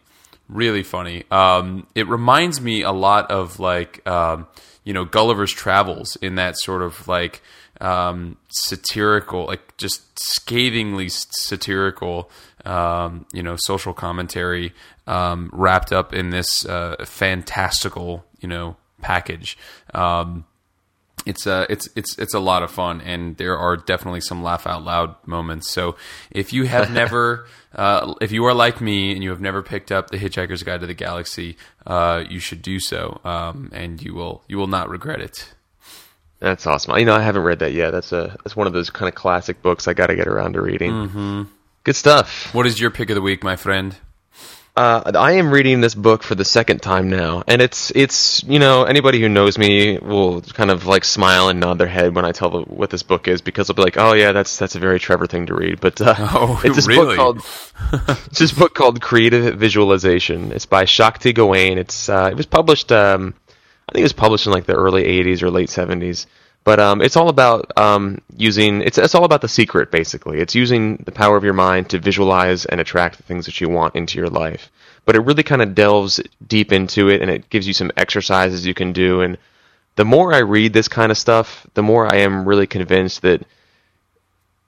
[0.47, 1.23] really funny.
[1.31, 4.47] Um, it reminds me a lot of like um,
[4.83, 7.41] you know Gulliver's Travels in that sort of like
[7.81, 12.29] um, satirical, like just scathingly satirical,
[12.63, 14.73] um, you know, social commentary
[15.07, 19.57] um, wrapped up in this uh, fantastical, you know, package.
[19.93, 20.45] Um,
[21.25, 24.43] it's a uh, it's it's it's a lot of fun, and there are definitely some
[24.43, 25.69] laugh out loud moments.
[25.71, 25.95] So
[26.29, 29.91] if you have never, uh, if you are like me and you have never picked
[29.91, 34.13] up the Hitchhiker's Guide to the Galaxy, uh, you should do so, um, and you
[34.13, 35.53] will you will not regret it.
[36.39, 36.97] That's awesome.
[36.97, 37.91] You know, I haven't read that yet.
[37.91, 40.53] That's a that's one of those kind of classic books I got to get around
[40.53, 40.91] to reading.
[40.91, 41.43] Mm-hmm.
[41.83, 42.53] Good stuff.
[42.53, 43.95] What is your pick of the week, my friend?
[44.77, 48.59] Uh, I am reading this book for the second time now, and it's it's you
[48.59, 52.25] know anybody who knows me will kind of like smile and nod their head when
[52.25, 54.75] I tell them what this book is because they'll be like, oh yeah, that's that's
[54.75, 55.79] a very Trevor thing to read.
[55.79, 57.15] But uh, oh, it's this really?
[57.15, 57.37] book called
[58.27, 60.51] it's this book called Creative Visualization.
[60.51, 61.77] It's by Shakti Gawain.
[61.77, 63.33] It's uh, it was published um,
[63.87, 66.25] I think it was published in like the early '80s or late '70s.
[66.65, 70.39] But um, it's all about um, using it's it's all about the secret basically.
[70.39, 73.69] It's using the power of your mind to visualize and attract the things that you
[73.69, 74.71] want into your life.
[75.05, 78.65] But it really kind of delves deep into it, and it gives you some exercises
[78.65, 79.21] you can do.
[79.21, 79.37] And
[79.95, 83.45] the more I read this kind of stuff, the more I am really convinced that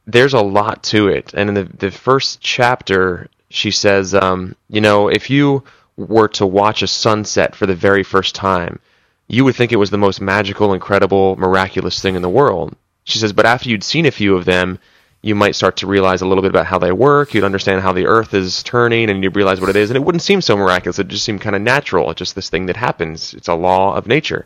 [0.05, 1.33] there's a lot to it.
[1.33, 5.63] And in the the first chapter, she says, um, you know, if you
[5.95, 8.79] were to watch a sunset for the very first time
[9.27, 12.75] you would think it was the most magical, incredible, miraculous thing in the world.
[13.03, 14.79] She says, but after you'd seen a few of them,
[15.21, 17.33] you might start to realize a little bit about how they work.
[17.33, 19.89] You'd understand how the earth is turning, and you'd realize what it is.
[19.89, 20.99] And it wouldn't seem so miraculous.
[20.99, 22.09] It just seemed kind of natural.
[22.11, 23.33] It's just this thing that happens.
[23.33, 24.45] It's a law of nature.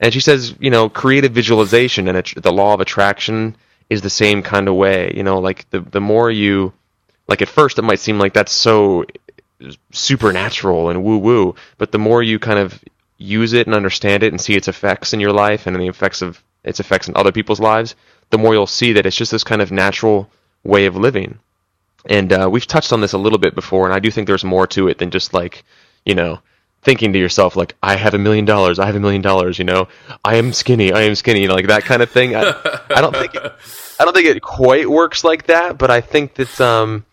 [0.00, 3.56] And she says, you know, creative visualization and the law of attraction
[3.88, 5.12] is the same kind of way.
[5.14, 6.72] You know, like the the more you,
[7.28, 9.04] like at first it might seem like that's so
[9.60, 12.82] eh, supernatural and woo woo, but the more you kind of
[13.22, 15.88] use it and understand it and see its effects in your life and in the
[15.88, 17.94] effects of its effects in other people's lives,
[18.30, 20.30] the more you'll see that it's just this kind of natural
[20.64, 21.38] way of living.
[22.06, 24.44] And uh, we've touched on this a little bit before, and I do think there's
[24.44, 25.64] more to it than just like,
[26.04, 26.40] you know,
[26.82, 29.64] thinking to yourself like, I have a million dollars, I have a million dollars, you
[29.64, 29.88] know,
[30.24, 32.34] I am skinny, I am skinny, you know, like that kind of thing.
[32.34, 32.54] I,
[32.90, 33.52] I don't think it,
[34.00, 37.04] I don't think it quite works like that, but I think that um,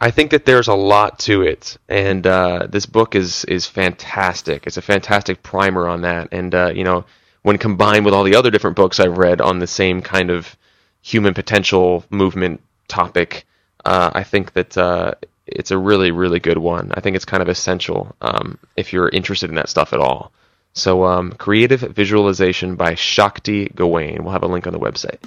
[0.00, 4.66] I think that there's a lot to it, and uh, this book is is fantastic.
[4.66, 7.04] It's a fantastic primer on that, and uh, you know,
[7.42, 10.56] when combined with all the other different books I've read on the same kind of
[11.02, 13.44] human potential movement topic,
[13.84, 15.14] uh, I think that uh,
[15.46, 16.92] it's a really really good one.
[16.94, 20.30] I think it's kind of essential um, if you're interested in that stuff at all.
[20.74, 24.22] So, um, creative visualization by Shakti Gawain.
[24.22, 25.18] We'll have a link on the website.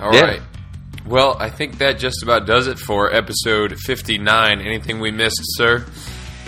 [0.00, 0.22] All Yeah.
[0.22, 0.42] right.
[1.06, 4.60] Well, I think that just about does it for episode 59.
[4.60, 5.84] Anything we missed, sir?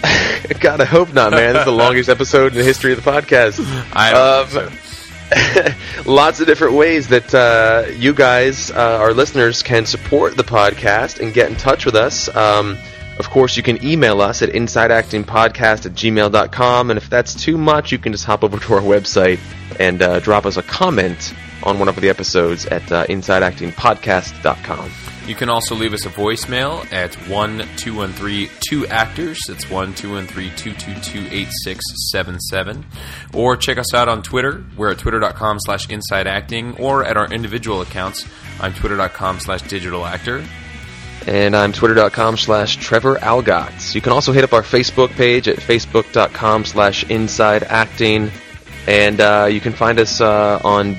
[0.60, 1.54] God, I hope not, man.
[1.54, 3.60] This is the longest episode in the history of the podcast.
[3.92, 4.70] I Um, so.
[6.06, 11.20] lots of different ways that uh, you guys, uh, our listeners, can support the podcast
[11.20, 12.34] and get in touch with us.
[12.34, 12.76] Um,
[13.18, 17.92] of course, you can email us at insideactingpodcast at gmail.com, and if that's too much,
[17.92, 19.38] you can just hop over to our website
[19.78, 21.32] and uh, drop us a comment
[21.64, 24.90] on one of the episodes at uh, insideactingpodcast.com.
[25.26, 29.38] You can also leave us a voicemail at 1 213 2 actors.
[29.46, 32.84] That's 1 213 222 8677.
[33.32, 34.64] Or check us out on Twitter.
[34.76, 38.26] We're at twitter.com slash inside acting or at our individual accounts.
[38.60, 40.44] I'm twitter.com slash digital actor.
[41.28, 43.94] And I'm twitter.com slash Trevor Algatts.
[43.94, 48.32] You can also hit up our Facebook page at facebook.com slash inside acting.
[48.88, 50.96] And uh, you can find us uh, on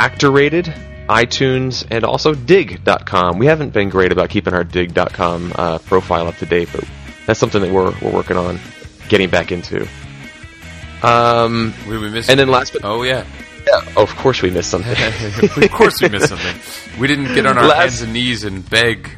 [0.00, 0.64] Actor Rated,
[1.10, 3.38] iTunes, and also digg.com.
[3.38, 6.84] We haven't been great about keeping our digg.com uh, profile up to date, but
[7.26, 8.58] that's something that we're, we're working on
[9.10, 9.86] getting back into.
[11.02, 12.28] Um, we miss?
[12.30, 13.24] and then last but Oh, yeah.
[13.66, 14.92] yeah, oh, of course we missed something.
[15.64, 16.98] of course we missed something.
[16.98, 19.10] We didn't get on our Last- hands and knees and beg.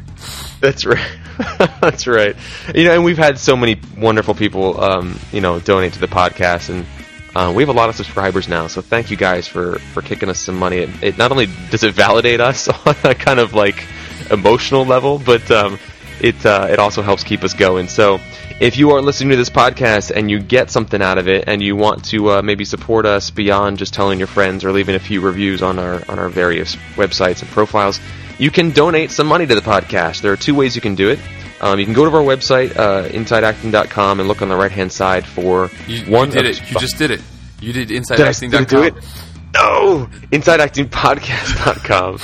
[0.60, 1.18] That's right.
[1.80, 2.36] That's right.
[2.74, 6.06] You know, and we've had so many wonderful people, um, you know, donate to the
[6.08, 6.86] podcast, and
[7.34, 8.66] uh, we have a lot of subscribers now.
[8.66, 10.78] So thank you guys for for kicking us some money.
[10.78, 13.86] It, it not only does it validate us on a kind of like
[14.30, 15.78] emotional level, but um,
[16.20, 17.88] it uh, it also helps keep us going.
[17.88, 18.20] So
[18.60, 21.62] if you are listening to this podcast and you get something out of it, and
[21.62, 25.00] you want to uh, maybe support us beyond just telling your friends or leaving a
[25.00, 27.98] few reviews on our on our various websites and profiles,
[28.38, 30.20] you can donate some money to the podcast.
[30.20, 31.18] There are two ways you can do it.
[31.62, 34.90] Um, you can go to our website, uh, insideacting.com, and look on the right hand
[34.92, 36.28] side for You, one.
[36.28, 36.70] you did it.
[36.70, 37.20] You just did it.
[37.60, 38.64] You did did I, did I insideacting.com.
[38.66, 38.94] do it?
[39.54, 40.08] No!
[40.32, 42.18] InsideActingPodcast.com.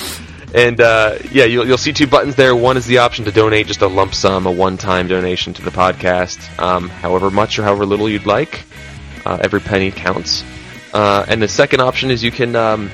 [0.54, 2.56] And uh, yeah, you'll, you'll see two buttons there.
[2.56, 5.62] One is the option to donate just a lump sum, a one time donation to
[5.62, 8.64] the podcast, um, however much or however little you'd like.
[9.26, 10.42] Uh, every penny counts.
[10.94, 12.90] Uh, and the second option is you can um,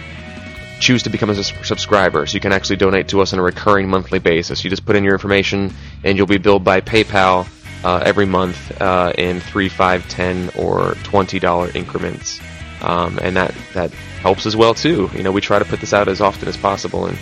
[0.84, 2.26] choose to become a subscriber.
[2.26, 4.62] So you can actually donate to us on a recurring monthly basis.
[4.62, 5.72] You just put in your information,
[6.04, 7.48] and you'll be billed by PayPal
[7.84, 12.40] uh, every month uh, in three, five, ten, or twenty dollar increments,
[12.82, 13.90] um, and that that
[14.20, 15.10] helps as well too.
[15.14, 17.18] You know, we try to put this out as often as possible, and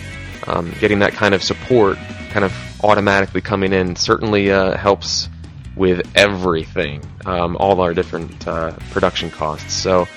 [0.47, 1.97] um, getting that kind of support,
[2.31, 2.53] kind of
[2.83, 5.29] automatically coming in, certainly uh, helps
[5.75, 9.73] with everything, um, all our different uh, production costs.
[9.73, 10.07] So.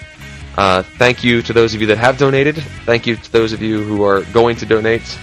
[0.57, 2.57] Uh, thank you to those of you that have donated.
[2.57, 5.19] Thank you to those of you who are going to donate,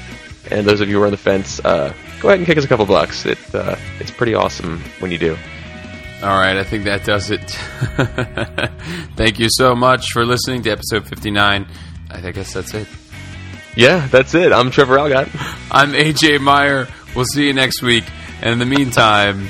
[0.52, 1.60] and those of you who are on the fence.
[1.64, 3.26] Uh, go ahead and kick us a couple bucks.
[3.26, 5.38] It uh, it's pretty awesome when you do.
[6.22, 7.42] All right, I think that does it.
[9.18, 11.68] Thank you so much for listening to episode 59.
[12.10, 12.88] I guess that's it.
[13.76, 14.54] Yeah, that's it.
[14.54, 15.28] I'm Trevor Algatt.
[15.72, 16.88] I'm AJ Meyer.
[17.16, 18.06] We'll see you next week.
[18.42, 19.48] And in the meantime,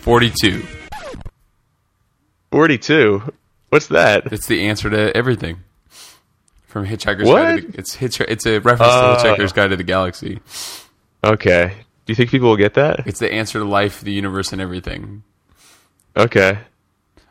[0.00, 0.66] 42.
[2.50, 3.32] Forty-two.
[3.72, 4.30] What's that?
[4.30, 5.60] It's the answer to everything.
[6.66, 7.40] From Hitchhiker's What?
[7.42, 9.00] Guide to the, it's Hitch, It's a reference Oh.
[9.00, 9.36] to uh.
[9.36, 10.40] Hitchhiker's Guide to the Galaxy.
[11.24, 11.72] Okay.
[12.04, 13.06] Do you think people will get that?
[13.06, 15.22] It's the answer to life, the universe, and everything.
[16.14, 16.58] Okay.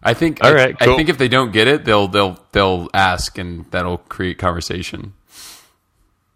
[0.01, 0.43] I think.
[0.43, 3.37] All right, I, right, I think if they don't get it, they'll they'll they'll ask,
[3.37, 5.13] and that'll create conversation.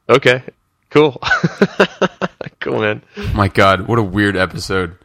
[0.07, 0.43] Okay.
[0.91, 1.19] Cool.
[2.59, 3.01] cool, man.
[3.33, 4.99] My God, what a weird episode.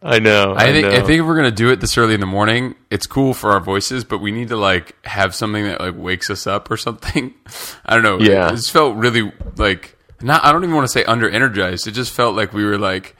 [0.00, 0.54] I know.
[0.56, 0.92] I think know.
[0.92, 3.50] I think if we're gonna do it this early in the morning, it's cool for
[3.50, 6.76] our voices, but we need to like have something that like wakes us up or
[6.76, 7.34] something.
[7.84, 8.18] I don't know.
[8.20, 8.48] Yeah.
[8.48, 10.44] it, just felt really like not.
[10.44, 11.86] I don't even want to say under energized.
[11.86, 13.16] It just felt like we were like.